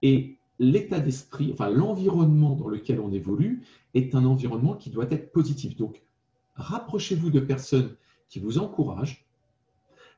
[0.00, 5.30] Et l'état d'esprit, enfin l'environnement dans lequel on évolue est un environnement qui doit être
[5.30, 5.76] positif.
[5.76, 6.02] Donc,
[6.54, 7.94] rapprochez-vous de personnes
[8.30, 9.21] qui vous encouragent,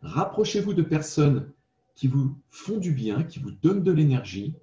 [0.04, 1.50] rapprochez-vous de personnes
[1.94, 4.54] qui vous font du bien, qui vous donnent de l'énergie,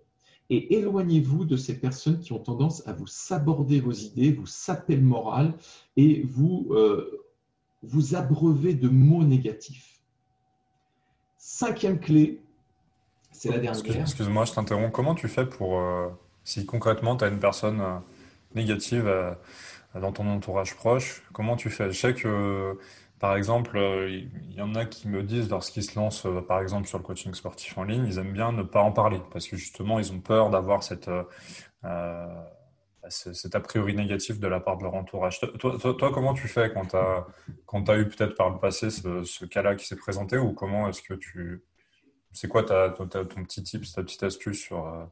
[0.50, 4.98] et éloignez-vous de ces personnes qui ont tendance à vous saborder vos idées, vous saper
[4.98, 5.54] le moral
[5.96, 7.24] et vous, euh,
[7.84, 10.02] vous abreuver de mots négatifs.
[11.38, 12.42] Cinquième clé,
[13.32, 14.02] c'est la dernière.
[14.02, 14.92] Excuse-moi, je t'interromps.
[14.94, 16.10] Comment tu fais pour, euh,
[16.44, 17.98] si concrètement tu as une personne euh,
[18.54, 19.10] négative
[19.96, 21.92] dans ton entourage proche, comment tu fais?
[21.94, 22.78] Je sais que
[23.22, 26.60] par exemple, euh, il y en a qui me disent lorsqu'ils se lancent, euh, par
[26.60, 29.48] exemple, sur le coaching sportif en ligne, ils aiment bien ne pas en parler parce
[29.48, 31.08] que justement, ils ont peur d'avoir cette,
[31.86, 32.44] euh,
[33.10, 35.40] cet a priori négatif de la part de leur entourage.
[35.60, 39.76] Toi, toi, comment tu fais quand tu as, eu peut-être par le passé ce, cas-là
[39.76, 41.64] qui s'est présenté ou comment est-ce que tu.
[42.32, 45.12] C'est quoi ton petit tip, ta petite astuce sur,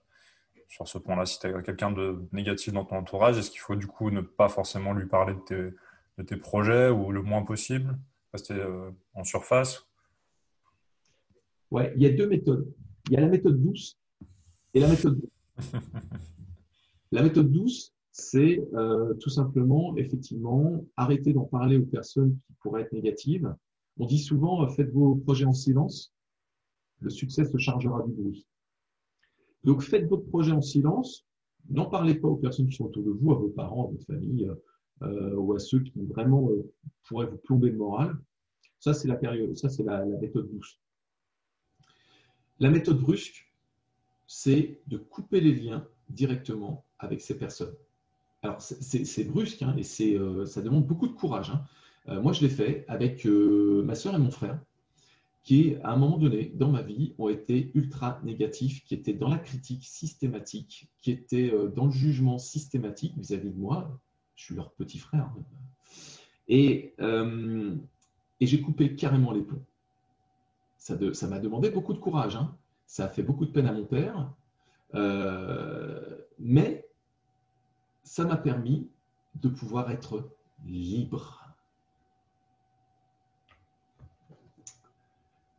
[0.67, 1.27] sur ce point-là?
[1.27, 4.21] Si tu as quelqu'un de négatif dans ton entourage, est-ce qu'il faut du coup ne
[4.21, 5.75] pas forcément lui parler de tes
[6.19, 7.97] de tes projets ou le moins possible
[8.33, 9.87] Rester euh, en surface?
[11.71, 12.71] Ouais, il y a deux méthodes.
[13.07, 13.97] Il y a la méthode douce
[14.73, 15.71] et la méthode douce.
[17.11, 22.81] la méthode douce, c'est euh, tout simplement, effectivement, arrêter d'en parler aux personnes qui pourraient
[22.81, 23.55] être négatives.
[23.97, 26.13] On dit souvent, euh, faites vos projets en silence,
[26.99, 28.45] le succès se chargera du bruit.
[29.63, 31.25] Donc, faites votre projet en silence,
[31.69, 34.05] n'en parlez pas aux personnes qui sont autour de vous, à vos parents, à votre
[34.05, 34.51] famille,
[35.01, 36.69] euh, ou à ceux qui vraiment euh,
[37.03, 38.17] pourraient vous plomber le moral.
[38.79, 40.77] Ça, c'est la période, ça, c'est la, méthode douce.
[42.59, 43.49] La méthode brusque,
[44.27, 47.73] c'est de couper les liens directement avec ces personnes.
[48.41, 51.49] Alors, c'est brusque hein, et euh, ça demande beaucoup de courage.
[51.49, 52.21] Hein.
[52.21, 54.59] moi, je l'ai fait avec ma soeur et mon frère,
[55.43, 59.29] qui, à un moment donné, dans ma vie, ont été ultra négatifs, qui étaient dans
[59.29, 63.99] la critique systématique, qui étaient dans le jugement systématique vis à -vis de moi,
[64.39, 65.29] je suis leur petit frère.
[66.47, 67.75] Et, euh,
[68.39, 69.65] et j'ai coupé carrément les plombs.
[70.77, 72.37] Ça, m'a demandé beaucoup de courage.
[72.37, 72.55] Hein.
[72.87, 74.31] Ça a fait beaucoup de peine à mon père.
[74.95, 76.87] Euh, mais
[78.03, 78.87] ça m'a permis
[79.35, 80.31] de pouvoir être
[80.65, 81.45] libre.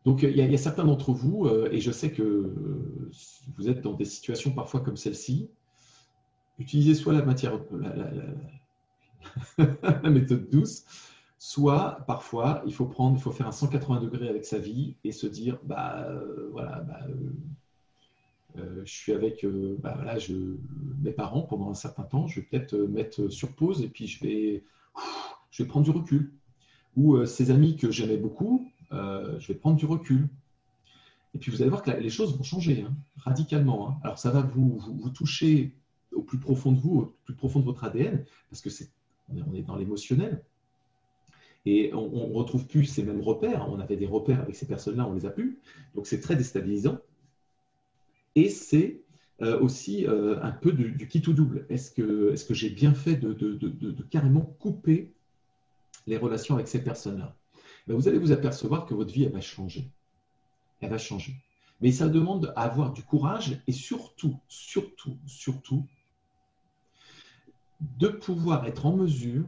[0.06, 2.56] Donc il y, a, certains d'entre vous, euh, et je sais que
[3.58, 5.50] vous êtes dans des situations parfois comme celle-ci,
[6.58, 7.60] utiliser soit la matière,
[10.04, 10.84] méthode douce,
[11.38, 15.12] soit parfois il faut prendre, il faut faire un 180 degrés avec sa vie et
[15.12, 16.08] se dire, bah
[16.52, 17.00] voilà, bah,
[18.58, 20.34] euh, je suis avec euh, bah, voilà, je,
[21.02, 24.06] mes parents pendant un certain temps, je vais peut-être euh, mettre sur pause et puis
[24.06, 24.64] je vais,
[25.50, 26.32] je vais prendre du recul.
[26.96, 30.28] Ou ces amis que j'aimais beaucoup, je vais prendre du recul.
[31.34, 33.88] Et puis vous allez voir que les choses vont changer hein, radicalement.
[33.88, 33.96] Hein.
[34.02, 35.72] Alors ça va vous, vous, toucher
[36.10, 38.90] au plus profond de vous, au plus profond de votre ADN, parce que c'est
[39.46, 40.42] on est dans l'émotionnel.
[41.66, 43.68] Et on ne retrouve plus ces mêmes repères.
[43.68, 45.58] On avait des repères avec ces personnes-là, on les a plus.
[45.94, 47.00] Donc c'est très déstabilisant.
[48.34, 49.02] Et c'est
[49.42, 51.66] euh, aussi euh, un peu du, qui tout double.
[51.68, 55.12] Est-ce que, est que j'ai bien fait de, carrément couper
[56.06, 57.36] les relations avec ces personnes-là?
[57.86, 59.90] Ben, Vous allez vous apercevoir que votre vie, elle va changer.
[60.80, 61.34] Elle va changer.
[61.80, 65.86] Mais ça demande à avoir du courage et surtout, surtout, surtout,
[67.80, 69.46] de pouvoir être en mesure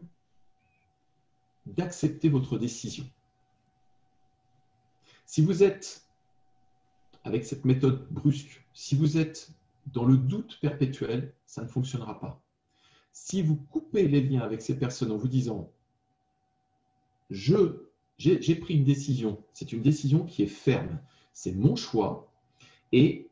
[1.66, 3.08] d'accepter votre décision.
[5.26, 6.06] Si vous êtes
[7.24, 9.50] avec cette méthode brusque, si vous êtes
[9.86, 12.42] dans le doute perpétuel, ça ne fonctionnera pas.
[13.12, 15.70] Si vous coupez les liens avec ces personnes en vous disant
[17.30, 17.86] je
[18.18, 21.00] j'ai pris une décision, c'est une décision qui est ferme,
[21.32, 22.30] c'est mon choix
[22.92, 23.28] et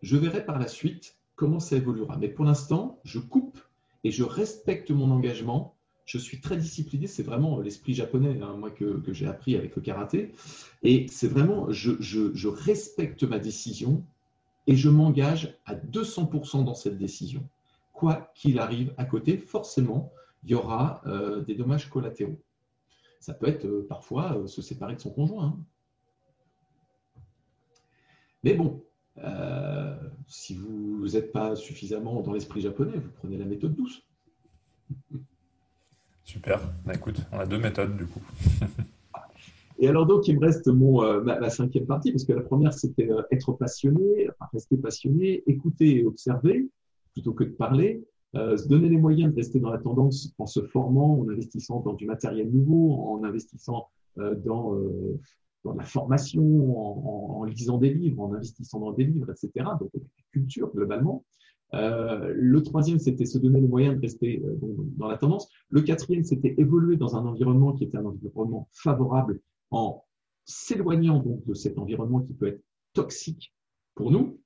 [0.00, 2.16] je verrai par la suite comment ça évoluera.
[2.16, 3.60] Mais pour l'instant, je coupe
[4.04, 5.74] et je respecte mon engagement
[6.08, 9.82] je suis très discipliné, c'est vraiment l'esprit japonais, hein, moi, que, j'ai appris avec le
[9.82, 10.32] karaté.
[10.82, 14.02] Et c'est vraiment, je, respecte ma décision
[14.66, 17.46] et je m'engage à 200% dans cette décision.
[17.92, 20.10] Quoi qu'il arrive à côté, forcément,
[20.44, 22.40] il y aura euh, des dommages collatéraux.
[23.20, 25.44] Ça peut être euh, parfois euh, se séparer de son conjoint.
[25.44, 25.58] Hein.
[28.44, 28.82] Mais bon,
[30.26, 34.02] si vous n'êtes pas suffisamment dans l'esprit japonais, vous prenez la méthode douce.
[36.24, 36.60] Super.
[36.84, 38.22] Bah, écoute, on a deux méthodes du coup.
[39.78, 42.74] Et alors donc, il me reste mon, euh, ma, cinquième partie, parce que la première,
[42.74, 46.68] c'était euh, être passionné, rester passionné, écouter et observer,
[47.12, 48.04] plutôt que de parler,
[48.34, 51.80] euh, se donner les moyens de rester dans la tendance en se formant, en investissant
[51.80, 54.76] dans du matériel nouveau, en investissant dans,
[55.68, 59.66] dans la formation, en, lisant des livres, en investissant dans des livres, etc.
[59.78, 59.90] Donc,
[60.32, 61.24] culture globalement.
[61.74, 64.56] Euh, le troisième, c'était se donner les moyens de rester euh,
[64.96, 65.48] dans la tendance.
[65.68, 69.40] Le quatrième, c'était évoluer dans un environnement qui était un environnement favorable
[69.70, 70.02] en
[70.46, 72.62] s'éloignant donc de cet environnement qui peut être
[72.94, 73.52] toxique
[73.94, 74.40] pour nous.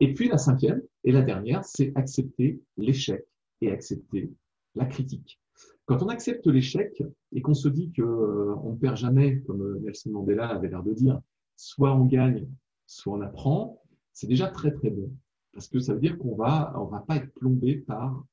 [0.00, 3.22] Et puis la cinquième et la dernière, c'est accepter l'échec
[3.60, 4.32] et accepter
[4.74, 5.41] la critique.
[5.86, 7.02] Quand on accepte l'échec
[7.32, 10.82] et qu'on se dit que euh, on ne perd jamais, comme Nelson Mandela avait l'air
[10.82, 11.20] de dire,
[11.56, 12.48] soit on gagne,
[12.86, 15.10] soit on apprend, c'est déjà très très bon.
[15.52, 18.24] Parce que ça veut dire qu'on va, on va pas être plombé par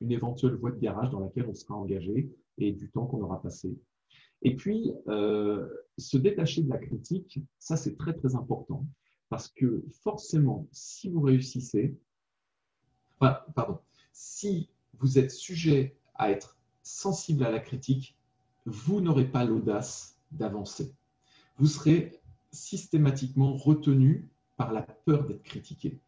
[0.00, 3.40] une éventuelle voie de garage dans laquelle on sera engagé et du temps qu'on aura
[3.40, 3.76] passé.
[4.42, 5.68] Et puis, euh,
[5.98, 8.86] se détacher de la critique, ça c'est très très important.
[9.28, 11.96] Parce que forcément, si vous réussissez,
[13.18, 13.78] enfin, pardon,
[14.12, 18.16] si vous êtes sujet à être sensible à la critique,
[18.66, 20.92] vous n'aurez pas l'audace d'avancer.
[21.58, 22.20] Vous serez
[22.52, 25.98] systématiquement retenu par la peur d'être critiqué.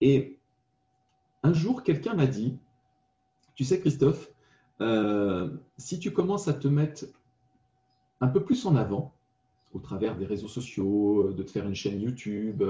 [0.00, 0.38] Et
[1.42, 2.58] un jour, quelqu'un m'a dit,
[3.54, 4.30] tu sais Christophe,
[4.80, 7.06] euh, si tu commences à te mettre
[8.20, 9.14] un peu plus en avant,
[9.72, 12.62] au travers des réseaux sociaux, de te faire une chaîne YouTube,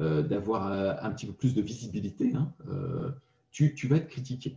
[0.00, 0.66] euh, d'avoir
[1.04, 3.10] un petit peu plus de visibilité, hein, euh,
[3.50, 4.56] tu, vas être critiqué.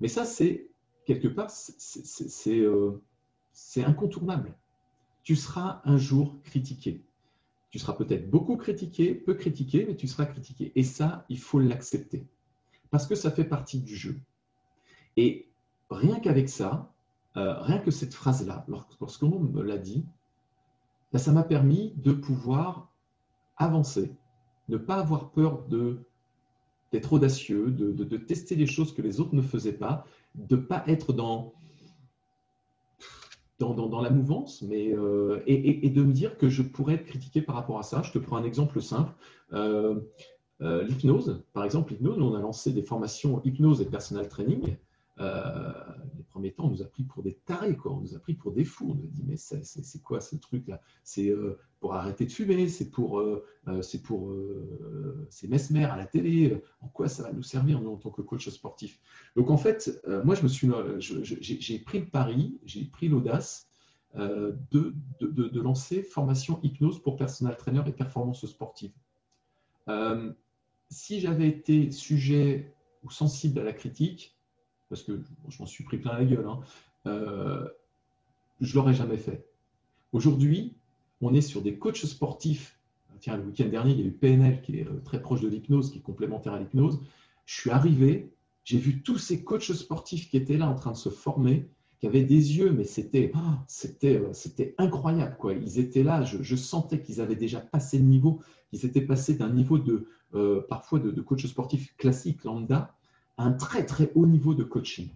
[0.00, 0.68] Mais ça, c'est
[1.04, 2.64] quelque part, c'est
[3.84, 4.54] incontournable.
[5.22, 7.04] Tu seras un jour critiqué.
[7.70, 10.72] Tu seras peut-être beaucoup critiqué, peu critiqué, mais tu seras critiqué.
[10.74, 12.26] Et ça, il faut l'accepter.
[12.90, 14.18] Parce que ça fait partie du jeu.
[15.16, 15.48] Et
[15.90, 16.92] rien qu'avec ça,
[17.36, 18.66] euh, rien que cette phrase-là,
[19.00, 20.04] lorsqu'on me l'a dit,
[21.12, 22.92] ben, ça m'a permis de pouvoir
[23.56, 24.12] avancer,
[24.68, 25.62] ne pas avoir peur
[26.92, 30.84] d'être audacieux, de, tester les choses que les autres ne faisaient pas, de ne pas
[30.86, 31.54] être dans
[33.60, 37.54] dans, la mouvance, mais, euh, et, de me dire que je pourrais être critiqué par
[37.54, 38.02] rapport à ça.
[38.02, 39.12] Je te prends un exemple simple.
[39.52, 40.00] Euh,
[40.62, 44.76] euh, l'hypnose, par exemple, l'hypnose, on a lancé des formations hypnose et personal training.
[45.20, 47.92] Les premiers temps, on nous a pris pour des tarés, quoi.
[47.92, 48.90] on nous a pris pour des fous.
[48.90, 50.80] On nous a dit, mais c'est quoi ce truc-là?
[51.04, 51.32] C'est
[51.78, 53.22] pour arrêter de fumer, c'est pour,
[53.82, 54.34] c'est pour,
[55.28, 56.62] c'est Mesmer à la télé.
[56.80, 59.00] En quoi ça va nous servir, nous, en tant que coach sportif?
[59.36, 60.68] Donc, en fait, moi, je me suis,
[61.00, 63.68] j'ai pris le pari, j'ai pris l'audace
[64.14, 68.92] de, de, de, lancer formation hypnose pour personal trainer et performance sportive.
[70.88, 74.36] si j'avais été sujet ou sensible à la critique,
[74.90, 76.60] parce que je m'en suis pris plein la gueule, hein,
[77.06, 77.66] euh,
[78.60, 79.46] je l'aurais jamais fait.
[80.12, 80.74] Aujourd'hui,
[81.22, 82.78] on est sur des coachs sportifs.
[83.20, 85.48] Tiens, le week-end dernier, il y a eu PNL qui est euh, très proche de
[85.48, 87.00] l'hypnose, qui est complémentaire à l'hypnose.
[87.46, 88.32] Je suis arrivé,
[88.64, 91.68] j'ai vu tous ces coachs sportifs qui étaient là en train de se former,
[92.00, 93.64] qui avaient des yeux, mais c'était ah,
[94.04, 95.52] euh, c'était incroyable quoi.
[95.52, 99.50] Ils étaient là, je, sentais qu'ils avaient déjà passé le niveau, qu'ils étaient passés d'un
[99.50, 102.94] niveau de euh, parfois de, coach sportif classique lambda
[103.40, 105.08] un très très haut niveau de coaching.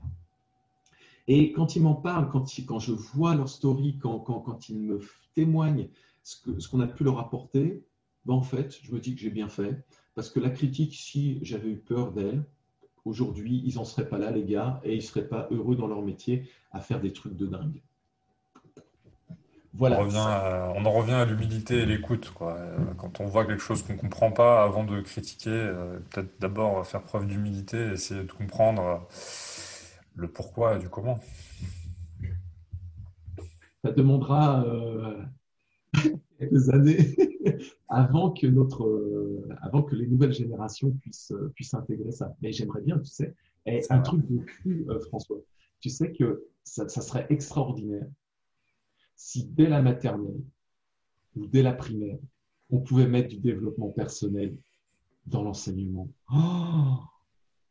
[1.26, 5.00] Et quand ils m'en parlent, quand, je vois leur story, quand, quand, ils me
[5.34, 5.88] témoignent
[6.22, 7.82] ce qu'on a pu leur apporter,
[8.26, 9.84] ben en fait, je me dis que j'ai bien fait.
[10.14, 12.44] Parce que la critique, si j'avais eu peur d'elle,
[13.04, 16.02] aujourd'hui, ils n'en seraient pas là, les gars, et ils seraient pas heureux dans leur
[16.02, 17.82] métier à faire des trucs de dingue.
[19.76, 19.98] Voilà.
[19.98, 22.32] On, revient on en revient à l'humilité et l'écoute.
[22.36, 26.86] Quand on voit quelque chose qu'on ne comprend pas, avant de critiquer, euh, peut-être d'abord
[26.86, 29.06] faire preuve d'humilité, essayer de comprendre
[30.14, 31.18] le pourquoi et du comment.
[33.84, 35.22] Ça demandera euh,
[36.38, 37.16] quelques années
[37.88, 42.34] avant que, notre, euh, avant que les nouvelles générations puissent, euh, puissent intégrer ça.
[42.40, 43.34] Mais j'aimerais bien, tu sais,
[43.66, 45.38] et un truc de cul, François.
[45.80, 48.06] Tu sais que ça, serait extraordinaire
[49.16, 50.42] si dès la maternelle
[51.36, 52.18] ou dès la primaire,
[52.70, 54.56] on pouvait mettre du développement personnel
[55.26, 56.08] dans l'enseignement.
[56.32, 56.98] Oh,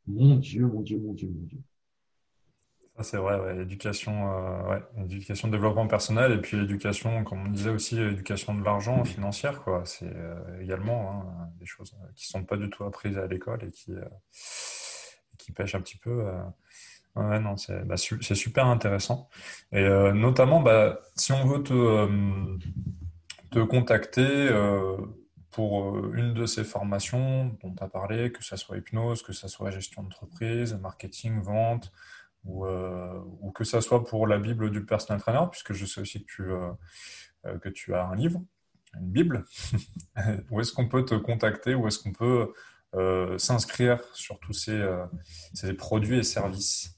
[0.08, 1.60] mon Dieu, mon Dieu, mon Dieu, mon Dieu.
[2.98, 3.64] Ça, c'est vrai, ouais.
[3.64, 5.04] Éducation, euh, ouais.
[5.06, 9.64] Éducation de développement personnel et puis éducation, comme on disait aussi, éducation de l'argent financière,
[9.64, 9.84] quoi.
[9.86, 13.26] C'est euh, également hein, des choses euh, qui ne sont pas du tout apprises à
[13.26, 13.94] l'école et qui,
[15.40, 16.24] qui pêchent un petit peu.
[17.16, 19.30] Ouais, non, c'est bah, c'est super intéressant.
[19.72, 22.58] Et notamment, bah, si on veut te,
[23.52, 24.50] te contacter
[25.52, 29.48] pour une de ces formations dont tu as parlé, que ce soit hypnose, que ce
[29.48, 31.92] soit gestion d'entreprise, marketing, vente,
[32.46, 36.02] ou, euh, ou, que ça soit pour la Bible du personal trainer, puisque je sais
[36.02, 36.72] aussi que tu, euh,
[37.46, 38.42] euh, que tu as un livre,
[39.00, 39.46] une Bible.
[40.52, 42.54] où est-ce qu'on peut te contacter Où est-ce qu'on peut
[43.38, 44.88] s'inscrire sur tous ces,
[45.54, 46.96] ces, produits et services?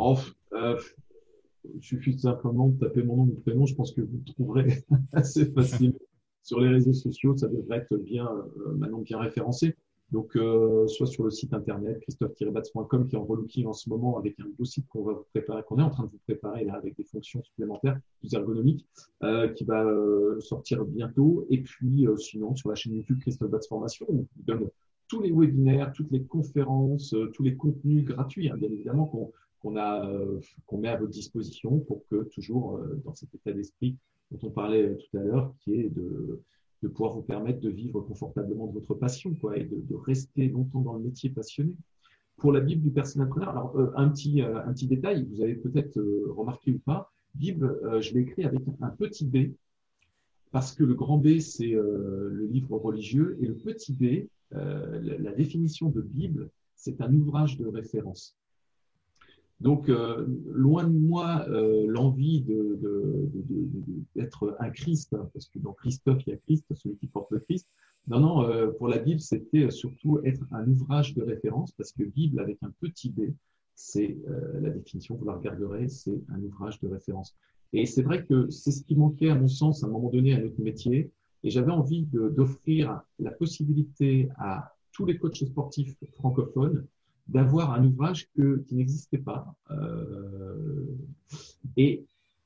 [0.00, 3.66] Il suffit simplement de taper mon nom, mon prénom.
[3.66, 5.98] Je pense que vous trouverez assez facilement
[6.42, 7.36] sur les réseaux sociaux.
[7.36, 8.28] Ça devrait être bien,
[8.76, 9.74] maintenant bien référencé.
[10.10, 14.16] Donc, euh, soit sur le site internet christophe-batz.com qui est en relooking en ce moment
[14.16, 16.64] avec un beau site qu'on va vous préparer, qu'on est en train de vous préparer
[16.64, 18.86] là avec des fonctions supplémentaires plus ergonomiques,
[19.22, 21.46] euh, qui va euh, sortir bientôt.
[21.50, 24.70] Et puis, euh, sinon, sur la chaîne YouTube Christophe Batz Formation, on vous donne
[25.08, 29.76] tous les webinaires, toutes les conférences, tous les contenus gratuits, hein, bien évidemment, qu'on qu'on
[29.76, 30.08] a,
[30.66, 33.96] qu'on met à votre disposition pour que toujours dans cet état d'esprit
[34.30, 36.42] dont on parlait tout à l'heure, qui est de
[36.82, 40.80] de pouvoir vous permettre de vivre confortablement de votre passion quoi, et de, rester longtemps
[40.80, 41.74] dans le métier passionné.
[42.36, 45.56] Pour la Bible du personnel alors euh, un, petit, euh, un petit détail, vous avez
[45.56, 49.52] peut-être euh, remarqué ou pas, Bible, je l'ai écrit avec un petit b,
[50.50, 55.90] parce que le grand B, c'est le livre religieux, et le petit b, la définition
[55.90, 58.34] de Bible, c'est un ouvrage de référence.
[59.60, 62.44] Donc, euh, loin de moi euh, l'envie
[64.14, 67.30] d'être un Christ, hein, parce que dans Christophe, il y a Christ, celui qui porte
[67.32, 67.66] le Christ.
[68.06, 72.04] Non, non, euh, pour la Bible, c'était surtout être un ouvrage de référence, parce que
[72.04, 73.32] Bible avec un petit b,
[73.74, 74.18] c'est
[74.60, 77.36] la définition, vous la regarderez, c'est un ouvrage de référence.
[77.72, 80.34] Et c'est vrai que c'est ce qui manquait, à mon sens, à un moment donné,
[80.34, 81.12] à notre métier.
[81.44, 86.88] Et j'avais envie d'offrir la possibilité à tous les coachs sportifs francophones
[87.28, 89.54] d'avoir un ouvrage que, qui n'existait pas.
[89.70, 90.86] Euh,
[91.76, 92.04] et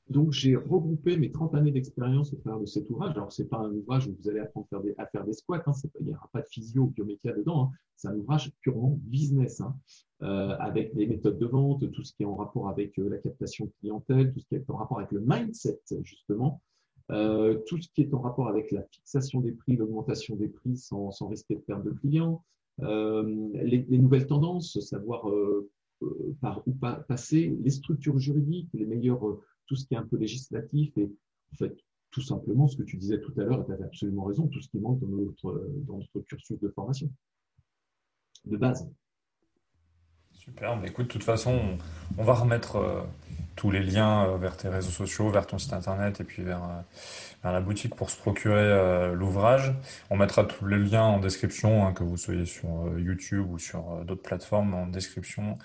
[0.09, 3.11] donc, j'ai regroupé mes 30 années d'expérience au travers de cet ouvrage.
[3.15, 5.33] Alors, c'est pas un ouvrage où vous allez apprendre à faire des, à faire des
[5.33, 7.63] squats, hein, il n'y aura pas de physio ou bioméca dedans.
[7.63, 7.71] Hein.
[7.95, 9.75] C'est un ouvrage purement business, hein,
[10.21, 13.17] euh, avec les méthodes de vente, tout ce qui est en rapport avec euh, la
[13.17, 16.61] captation clientèle, tout ce qui est en rapport avec le mindset, justement,
[17.11, 20.75] euh, tout ce qui est en rapport avec la fixation des prix, l'augmentation des prix
[20.75, 22.43] sans, sans risquer de perte de clients,
[22.81, 25.69] euh, les, nouvelles tendances, savoir euh,
[26.01, 26.73] euh, par où
[27.07, 29.21] passer, les structures juridiques, les meilleurs,
[29.67, 31.11] tout ce qui est un peu législatif et
[31.53, 31.75] en fait
[32.11, 34.61] tout simplement ce que tu disais tout à l'heure, et tu avais absolument raison, tout
[34.61, 37.09] ce qui manque dans notre, dans notre cursus de formation
[38.45, 38.87] de base.
[40.43, 41.77] Super, écoute, de toute façon,
[42.17, 43.07] on va remettre
[43.55, 46.63] tous les liens euh, vers tes réseaux sociaux, vers ton site internet et puis vers,
[46.63, 46.81] euh,
[47.51, 49.73] la boutique pour se procurer euh, l'ouvrage.
[50.09, 52.67] On mettra tous les liens en description, hein, que vous soyez sur
[52.97, 55.57] YouTube ou sur d'autres plateformes en description.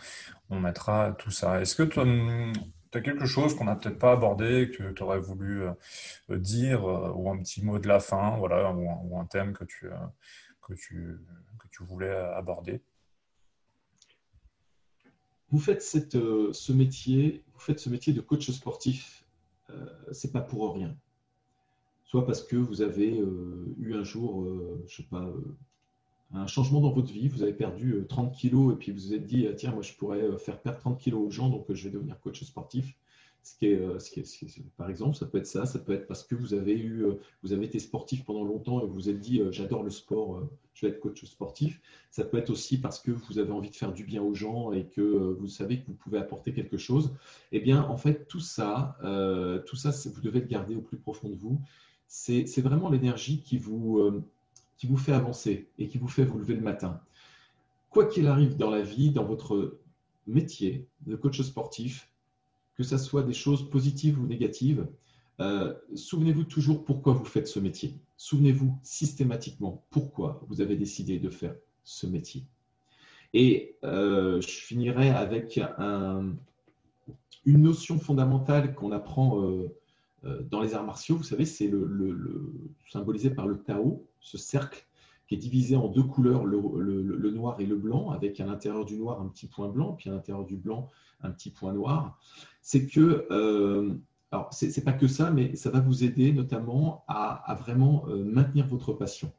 [0.51, 1.61] On mettra tout ça.
[1.61, 5.65] Est-ce que tu as quelque chose qu'on n'a peut-être pas abordé, que tu aurais voulu
[6.29, 9.89] dire, ou un petit mot de la fin, voilà, ou un, thème que tu,
[10.67, 12.81] que tu voulais aborder?
[15.51, 19.25] Vous faites euh, ce métier, vous faites ce métier de coach sportif,
[19.71, 20.97] euh, c'est pas pour rien.
[22.05, 24.47] Soit parce que vous avez euh, eu un jour,
[24.87, 25.31] je sais pas,
[26.33, 29.27] un changement dans votre vie, vous avez perdu 30 kilos et puis vous vous êtes
[29.27, 32.21] dit, tiens, moi je pourrais faire perdre 30 kilos aux gens, donc je vais devenir
[32.21, 32.95] coach sportif.
[33.43, 33.81] Ce qui est,
[34.77, 37.07] par exemple, ça peut être ça, ça peut être parce que vous avez eu,
[37.43, 40.43] vous avez été sportif pendant longtemps et vous vous êtes dit, j'adore le sport,
[40.75, 41.81] je vais être coach sportif.
[42.11, 44.73] Ça peut être aussi parce que vous avez envie de faire du bien aux gens
[44.73, 47.15] et que vous savez que vous pouvez apporter quelque chose.
[47.51, 48.99] Eh bien, en fait, tout ça,
[49.67, 51.59] tout ça, vous devez le garder au plus profond de vous.
[52.07, 54.23] C'est vraiment l'énergie qui vous,
[54.77, 57.01] qui vous fait avancer et qui vous fait vous lever le matin.
[57.91, 59.79] Quoi qu'il arrive dans la vie, dans votre
[60.27, 62.11] métier de coach sportif,
[62.79, 64.87] que ce soit des choses positives ou négatives,
[65.41, 67.99] euh, souvenez-vous toujours pourquoi vous faites ce métier.
[68.17, 72.45] Souvenez-vous systématiquement pourquoi vous avez décidé de faire ce métier.
[73.35, 75.61] Et euh, je finirai avec
[77.45, 81.17] une notion fondamentale qu'on apprend euh, dans les arts martiaux.
[81.17, 82.53] Vous savez, c'est le,
[82.89, 84.87] symbolisé par le Tao, ce cercle
[85.29, 88.97] qui est divisé en deux couleurs, le, noir et le blanc, avec à l'intérieur du
[88.97, 90.91] noir un petit point blanc, puis à l'intérieur du blanc
[91.21, 92.19] un petit point noir.
[92.63, 93.95] C'est que, euh,
[94.33, 98.67] alors c'est pas que ça, mais ça va vous aider notamment à, vraiment euh, maintenir
[98.67, 99.31] votre passion.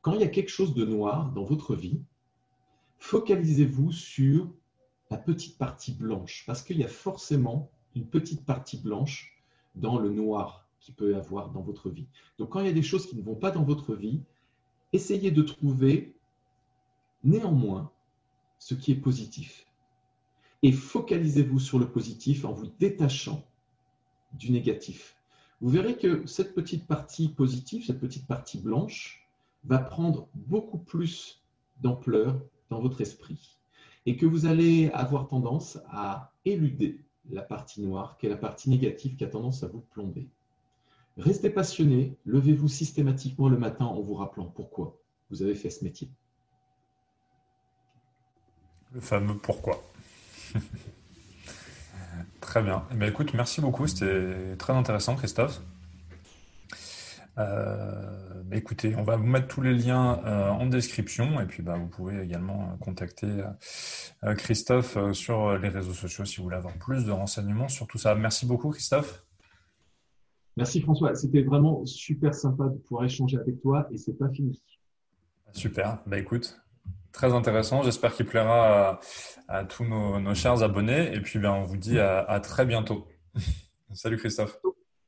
[0.00, 2.00] Quand il y a quelque chose de noir dans votre vie,
[2.98, 4.48] focalisez-vous sur
[5.10, 9.42] la petite partie blanche, parce qu'il y a forcément une petite partie blanche
[9.74, 12.06] dans le noir qui peut y avoir dans votre vie.
[12.38, 14.22] Donc quand il y a des choses qui ne vont pas dans votre vie,
[14.92, 16.14] essayez de trouver
[17.24, 17.90] néanmoins
[18.58, 19.66] ce qui est positif.
[20.62, 23.44] Et focalisez-vous sur le positif en vous détachant
[24.34, 25.16] du négatif.
[25.60, 29.28] Vous verrez que cette petite partie positive, cette petite partie blanche,
[29.64, 31.42] va prendre beaucoup plus
[31.80, 32.40] d'ampleur
[32.70, 33.58] dans votre esprit
[34.06, 38.70] et que vous allez avoir tendance à éluder la partie noire, qui est la partie
[38.70, 40.28] négative qui a tendance à vous plomber.
[41.18, 44.98] Restez passionné, levez-vous systématiquement le matin en vous rappelant pourquoi
[45.30, 46.08] vous avez fait ce métier.
[48.92, 49.82] Le fameux pourquoi.
[52.40, 52.84] très bien.
[52.98, 53.86] Eh écoute, merci beaucoup.
[53.86, 55.62] C'était très intéressant, Christophe.
[57.38, 61.62] Euh, bah, écoutez, on va vous mettre tous les liens euh, en description et puis
[61.62, 63.42] bah, vous pouvez également contacter
[64.24, 67.98] euh, Christophe sur les réseaux sociaux si vous voulez avoir plus de renseignements sur tout
[67.98, 68.14] ça.
[68.14, 69.24] Merci beaucoup, Christophe.
[70.56, 74.62] Merci François, c'était vraiment super sympa de pouvoir échanger avec toi et c'est pas fini.
[75.52, 76.60] Super, bah écoute,
[77.12, 77.82] très intéressant.
[77.82, 79.00] J'espère qu'il plaira
[79.48, 83.06] à, tous nos, chers abonnés et puis ben, on vous dit à très bientôt.
[83.92, 84.58] Salut Christophe.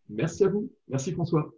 [0.08, 1.54] Merci à vous, merci François.